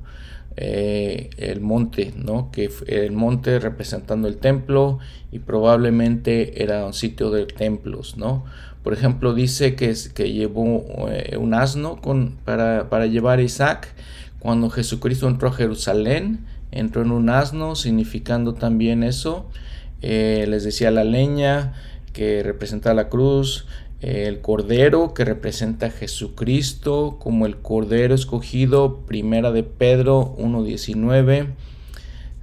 [0.60, 2.52] Eh, el monte, ¿no?
[2.52, 5.00] Que el monte representando el templo
[5.32, 8.46] y probablemente era un sitio de templos, ¿no?
[8.84, 10.86] Por ejemplo, dice que, que llevó
[11.38, 13.94] un asno con, para, para llevar a Isaac.
[14.40, 19.50] Cuando Jesucristo entró a Jerusalén, entró en un asno, significando también eso.
[20.02, 21.74] Eh, les decía la leña
[22.14, 23.66] que representa la cruz,
[24.02, 31.48] el cordero que representa a Jesucristo como el cordero escogido, primera de Pedro 1.19.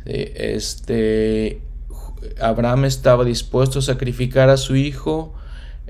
[0.07, 1.61] Eh, este,
[2.41, 5.35] Abraham estaba dispuesto a sacrificar a su hijo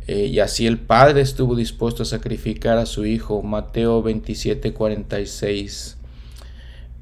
[0.07, 5.97] eh, y así el padre estuvo dispuesto a sacrificar a su hijo, Mateo 27.46.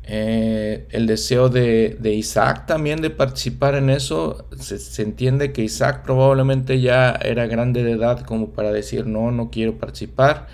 [0.04, 4.46] Eh, el deseo de, Isaac también de participar en eso.
[4.58, 9.50] Se, entiende que Isaac probablemente ya era grande de edad como para decir no, no
[9.50, 10.46] quiero participar,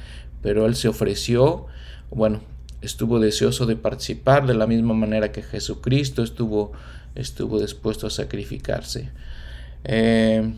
[0.42, 1.66] pero él se ofreció,
[2.10, 2.40] bueno,
[2.80, 6.72] estuvo deseoso de participar de la misma manera que Jesucristo estuvo,
[7.14, 9.10] estuvo dispuesto a sacrificarse.
[9.84, 10.54] Eh,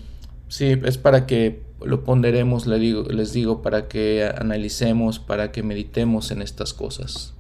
[0.48, 5.62] sí, es para que lo ponderemos, les digo, les digo, para que analicemos, para que
[5.62, 7.34] meditemos en estas cosas.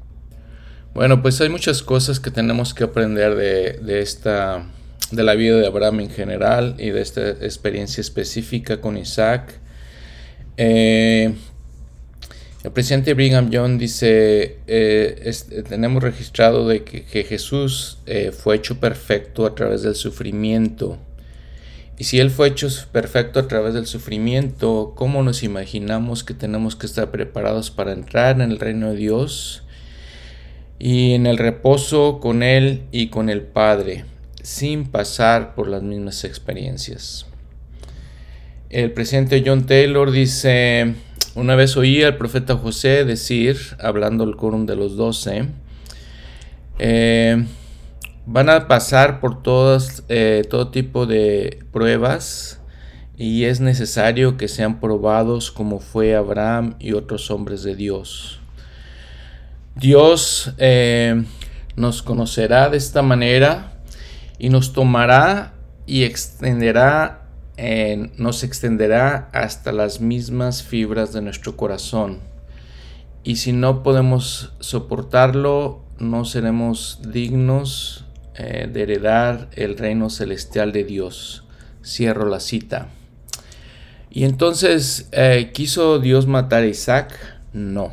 [0.94, 4.66] Bueno, pues hay muchas cosas que tenemos que aprender de, esta,
[5.12, 9.60] de la vida de Abraham en general y de esta experiencia específica con Isaac.
[10.56, 11.32] Eh,
[12.62, 15.32] el presidente Brigham Young dice, eh,
[15.66, 20.98] tenemos registrado de que, Jesús eh, fue hecho perfecto a través del sufrimiento.
[22.00, 26.74] Y si Él fue hecho perfecto a través del sufrimiento, ¿cómo nos imaginamos que tenemos
[26.74, 29.62] que estar preparados para entrar en el reino de Dios?
[30.82, 34.06] y en el reposo con Él y con el Padre,
[34.42, 37.26] sin pasar por las mismas experiencias.
[38.70, 40.94] El presidente John Taylor dice,
[41.34, 45.44] una vez oí al profeta José decir, hablando al quórum de los doce,
[46.78, 47.44] eh,
[48.32, 52.60] van a pasar por todas, eh, todo tipo de pruebas
[53.16, 58.40] y es necesario que sean probados como fue Abraham y otros hombres de Dios.
[59.74, 61.24] Dios eh,
[61.74, 63.72] nos conocerá de esta manera
[64.38, 65.54] y nos tomará
[65.86, 67.26] y extenderá
[67.56, 72.20] eh, nos extenderá hasta las mismas fibras de nuestro corazón.
[73.24, 78.06] Y si no podemos soportarlo, no seremos dignos
[78.42, 81.44] eh, de heredar el reino celestial de Dios.
[81.84, 82.88] Cierro la cita.
[84.08, 87.12] Y entonces, eh, ¿quiso Dios matar a Isaac?
[87.52, 87.92] No.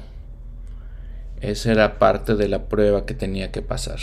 [1.42, 4.00] Esa era parte de la prueba que tenía que pasar.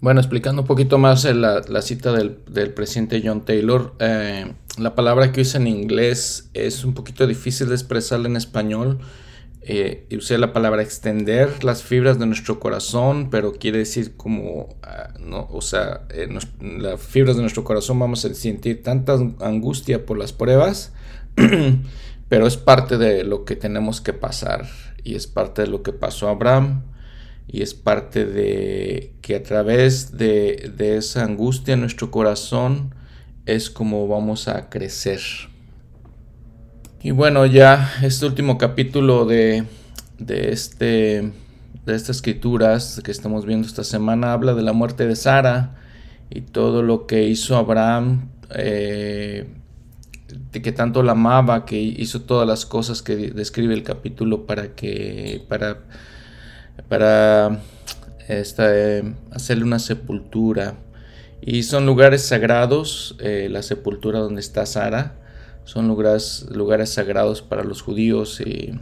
[0.00, 2.30] Bueno, explicando un poquito más la, la cita del,
[2.72, 7.74] presidente John Taylor, eh, la palabra que usa en inglés es un poquito difícil de
[7.74, 9.00] expresarla en español.
[9.60, 15.12] Eh, usé la palabra extender las fibras de nuestro corazón, pero quiere decir como, ah,
[15.20, 20.32] no, o sea, las fibras de nuestro corazón vamos a sentir tanta angustia por las
[20.32, 20.92] pruebas,
[22.28, 24.66] pero es parte de lo que tenemos que pasar
[25.02, 26.82] y es parte de lo que pasó a Abraham
[27.48, 32.94] y es parte de que a través de, esa angustia en nuestro corazón
[33.46, 35.20] es como vamos a crecer.
[37.00, 39.64] Y bueno, ya este último capítulo de,
[40.18, 41.32] de, este,
[41.86, 45.76] de estas escrituras que estamos viendo esta semana habla de la muerte de Sara
[46.28, 49.46] y todo lo que hizo Abraham, eh,
[50.50, 55.44] que tanto la amaba, que hizo todas las cosas que describe el capítulo para que
[55.48, 55.78] para
[56.88, 57.60] para
[59.30, 60.74] hacerle una sepultura.
[61.40, 65.14] Y son lugares sagrados, eh, la sepultura donde está Sara,
[65.68, 68.72] son lugares, lugares sagrados para los judíos y,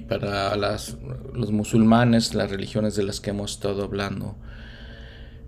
[0.00, 0.96] para las,
[1.32, 4.34] los musulmanes, las religiones de las que hemos estado hablando.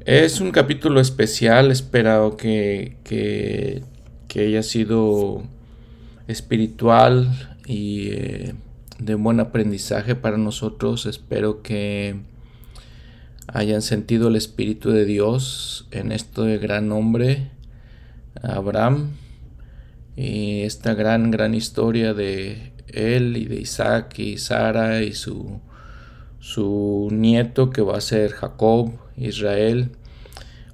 [0.04, 3.82] Es un capítulo especial, espero que, que,
[4.40, 5.42] haya sido
[6.28, 8.54] espiritual y eh,
[9.00, 11.06] de buen aprendizaje para nosotros.
[11.06, 12.14] Espero que
[13.48, 17.50] hayan sentido el Espíritu de Dios en este gran hombre,
[18.40, 19.14] Abraham,
[20.18, 25.60] y esta gran, gran historia de él y de Isaac y Sara y su,
[26.40, 29.92] su nieto que va a ser Jacob, Israel.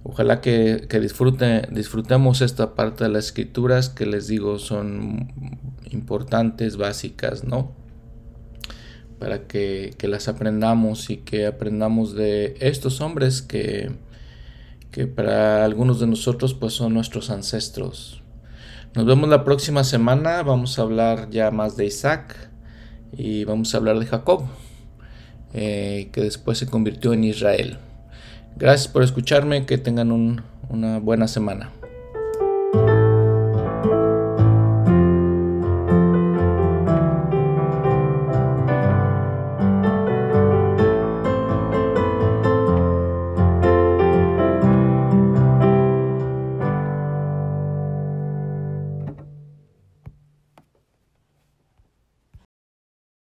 [0.03, 5.29] Ojalá que, que disfrute, disfrutemos esta parte de las escrituras que les digo son
[5.91, 7.85] importantes, básicas, ¿no?
[9.19, 13.93] para que, las aprendamos y que aprendamos de estos hombres que,
[14.91, 18.24] que para algunos de nosotros pues son nuestros ancestros.
[18.95, 22.49] Nos vemos la próxima semana, vamos a hablar ya más de Isaac
[23.11, 24.45] y vamos a hablar de Jacob,
[25.53, 27.79] eh, que después se convirtió en Israel.
[28.55, 31.73] Gracias por escucharme, que tengan una buena semana.